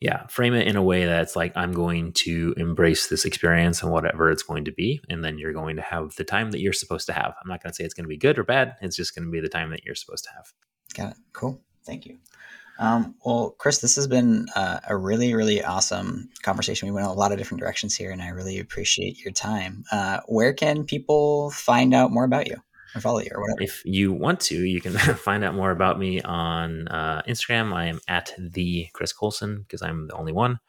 [0.02, 3.92] yeah frame it in a way that's like i'm going to embrace this experience and
[3.92, 6.74] whatever it's going to be and then you're going to have the time that you're
[6.74, 7.34] supposed to have.
[7.42, 9.26] I'm not going to say it's going to be good or bad it's just going
[9.26, 10.52] to be the time that you're supposed to have.
[10.96, 11.18] Got it.
[11.34, 11.62] Cool.
[11.86, 12.18] Thank you.
[12.80, 16.88] Um, well, Chris, this has been uh, a really, really awesome conversation.
[16.88, 19.84] We went a lot of different directions here, and I really appreciate your time.
[19.92, 22.56] Uh, where can people find out more about you
[22.96, 23.62] or follow you or whatever?
[23.62, 27.74] If you want to, you can find out more about me on uh, Instagram.
[27.74, 30.60] I am at the Chris Coulson because I'm the only one.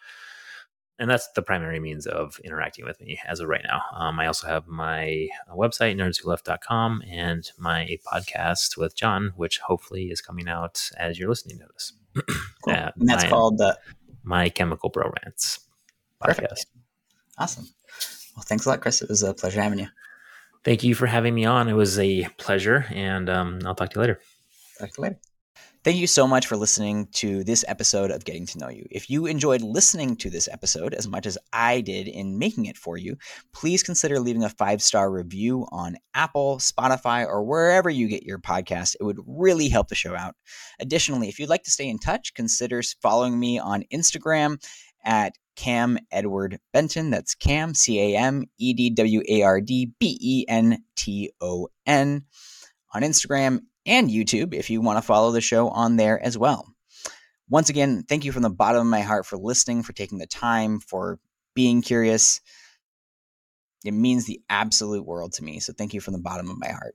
[0.98, 3.82] And that's the primary means of interacting with me as of right now.
[3.92, 10.20] Um, I also have my website, nerdswholift.com, and my podcast with John, which hopefully is
[10.20, 11.92] coming out as you're listening to this.
[12.64, 12.74] Cool.
[12.74, 13.76] and that's my, called the
[14.22, 15.58] My Chemical Bromance
[16.22, 16.38] podcast.
[16.38, 16.66] Perfect.
[17.36, 17.68] Awesome.
[18.36, 19.02] Well, thanks a lot, Chris.
[19.02, 19.88] It was a pleasure having you.
[20.64, 21.68] Thank you for having me on.
[21.68, 24.20] It was a pleasure, and um, I'll talk to you later.
[24.78, 25.18] Talk to you later.
[25.84, 28.86] Thank you so much for listening to this episode of Getting to Know You.
[28.92, 32.78] If you enjoyed listening to this episode as much as I did in making it
[32.78, 33.16] for you,
[33.52, 38.38] please consider leaving a five star review on Apple, Spotify, or wherever you get your
[38.38, 38.94] podcast.
[39.00, 40.36] It would really help the show out.
[40.78, 44.64] Additionally, if you'd like to stay in touch, consider following me on Instagram
[45.04, 47.10] at Cam Edward Benton.
[47.10, 51.32] That's Cam, C A M E D W A R D B E N T
[51.40, 52.24] O N
[52.94, 56.66] on Instagram and YouTube if you want to follow the show on there as well.
[57.48, 60.26] Once again, thank you from the bottom of my heart for listening, for taking the
[60.26, 61.18] time, for
[61.54, 62.40] being curious.
[63.84, 65.60] It means the absolute world to me.
[65.60, 66.94] So thank you from the bottom of my heart.